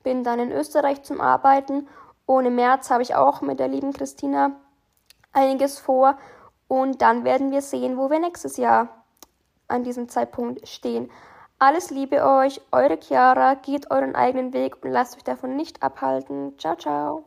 bin 0.02 0.22
dann 0.22 0.38
in 0.38 0.52
Österreich 0.52 1.02
zum 1.02 1.20
Arbeiten 1.20 1.88
und 2.26 2.46
im 2.46 2.54
März 2.54 2.90
habe 2.90 3.02
ich 3.02 3.14
auch 3.16 3.40
mit 3.40 3.58
der 3.58 3.68
lieben 3.68 3.92
Christina 3.92 4.52
einiges 5.32 5.78
vor 5.78 6.16
und 6.68 7.02
dann 7.02 7.24
werden 7.24 7.50
wir 7.50 7.60
sehen, 7.60 7.98
wo 7.98 8.08
wir 8.08 8.20
nächstes 8.20 8.56
Jahr 8.56 9.04
an 9.66 9.82
diesem 9.82 10.08
Zeitpunkt 10.08 10.66
stehen. 10.68 11.10
Alles 11.58 11.90
Liebe 11.90 12.24
euch, 12.24 12.60
eure 12.72 12.98
Chiara, 13.00 13.54
geht 13.54 13.90
euren 13.90 14.14
eigenen 14.14 14.52
Weg 14.52 14.82
und 14.84 14.90
lasst 14.90 15.16
euch 15.16 15.24
davon 15.24 15.56
nicht 15.56 15.82
abhalten. 15.82 16.58
Ciao, 16.58 16.76
ciao. 16.76 17.24